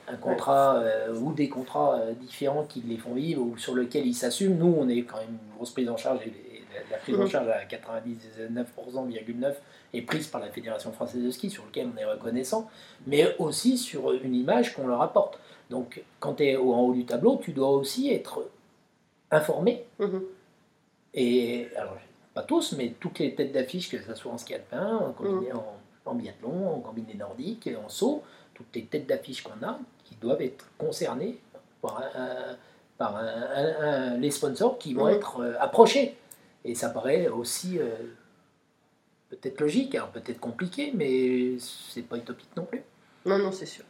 [0.09, 4.05] un, contrat euh, ou des contrats euh, différents qui les font vivre ou sur lesquels
[4.05, 4.57] ils s'assument.
[4.57, 6.52] Nous, on est quand même une grosse prise en charge et
[6.91, 9.53] la, prise en charge à 99,9%
[9.93, 12.69] est prise par la Fédération française de ski sur lequel on est reconnaissant,
[13.07, 15.39] mais aussi sur une image qu'on leur apporte.
[15.69, 18.49] Donc, quand tu es en haut du tableau, tu dois aussi être
[19.31, 20.21] informé Mhm.
[21.13, 21.97] et alors,
[22.33, 25.53] pas tous, mais toutes les têtes d'affiche, que ce soit en ski alpin, en, combiné,
[25.53, 30.15] en, en biathlon, en combiné nordique, en saut, toutes les têtes d'affiche qu'on a, qui
[30.15, 31.39] doivent être concernées
[31.81, 32.57] par, un- un-
[32.97, 33.81] par un- un-
[34.13, 35.13] un- les sponsors qui vont Mhm.
[35.15, 36.15] être euh, approchés.
[36.65, 37.89] Et ça paraît aussi euh,
[39.29, 42.81] peut-être logique, alors peut-être compliqué, mais c'est pas utopique non plus.
[43.25, 43.83] Non, non, c'est sûr.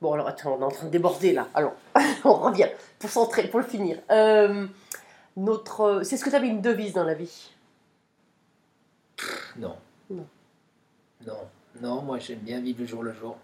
[0.00, 1.48] Bon, alors attends, on est en train de déborder là.
[1.54, 1.74] Alors,
[2.24, 2.68] on revient
[2.98, 3.98] pour centrer, pour le finir.
[4.10, 4.66] Euh,
[5.36, 7.50] notre, c'est ce que tu avais une devise dans la vie.
[9.56, 9.76] Non.
[10.10, 10.26] Non.
[11.26, 11.48] Non,
[11.80, 13.36] non, moi j'aime bien vivre le jour le jour.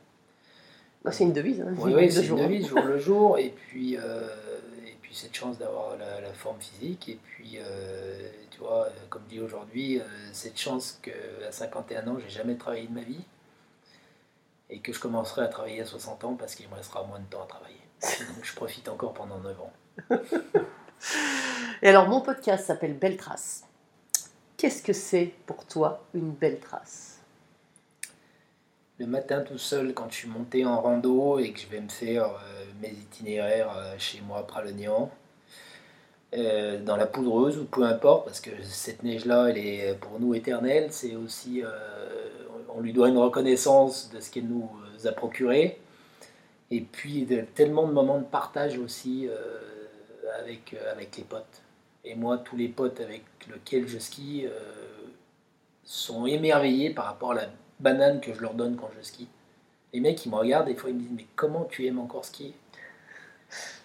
[1.11, 1.61] C'est une devise.
[1.61, 2.39] Hein, Oui, oui, c'est jour.
[2.39, 4.27] une devise jour le jour, et puis, euh,
[5.15, 9.41] cette chance d'avoir la, la forme physique, et puis, euh, tu vois, euh, comme dit
[9.41, 13.25] aujourd'hui, euh, cette chance qu'à 51 ans, j'ai jamais travaillé de ma vie,
[14.71, 17.27] et que je commencerai à travailler à 60 ans parce qu'il me restera moins de
[17.27, 17.81] temps à travailler.
[18.35, 19.73] Donc je profite encore pendant 9 ans.
[21.83, 23.65] Et alors, mon podcast s'appelle Belle Trace.
[24.57, 27.14] Qu'est-ce que c'est pour toi une belle trace?
[29.01, 31.89] Le matin tout seul, quand je suis monté en rando et que je vais me
[31.89, 35.11] faire euh, mes itinéraires euh, chez moi à Pralognan,
[36.37, 40.33] euh, dans la poudreuse ou peu importe, parce que cette neige-là, elle est pour nous
[40.35, 41.69] éternelle, c'est aussi, euh,
[42.69, 44.71] on lui doit une reconnaissance de ce qu'elle nous
[45.05, 45.81] a procuré,
[46.71, 47.27] et puis
[47.57, 49.29] tellement de moments de partage aussi
[50.41, 51.63] avec, avec les potes.
[52.05, 54.47] Et moi, tous les potes avec lesquels je skie
[55.85, 57.49] sont émerveillés par rapport à la
[57.81, 59.29] banane que je leur donne quand je skie.
[59.93, 62.25] Les mecs, ils me regardent, des fois, ils me disent Mais comment tu aimes encore
[62.25, 62.55] skier?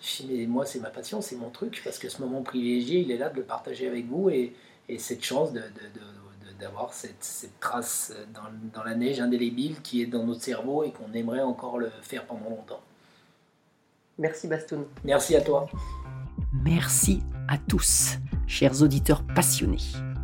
[0.01, 3.01] Je dis Mais moi, c'est ma passion, c'est mon truc, parce que ce moment privilégié,
[3.01, 4.53] il est là de le partager avec vous et,
[4.87, 8.41] et cette chance de, de- de- de- d'avoir cette, cette trace dans,
[8.73, 12.25] dans la neige indélébile qui est dans notre cerveau et qu'on aimerait encore le faire
[12.25, 12.81] pendant longtemps.
[14.17, 14.85] Merci Bastoun.
[15.05, 15.69] Merci à toi.
[16.65, 18.17] Merci à tous,
[18.47, 19.77] chers auditeurs passionnés.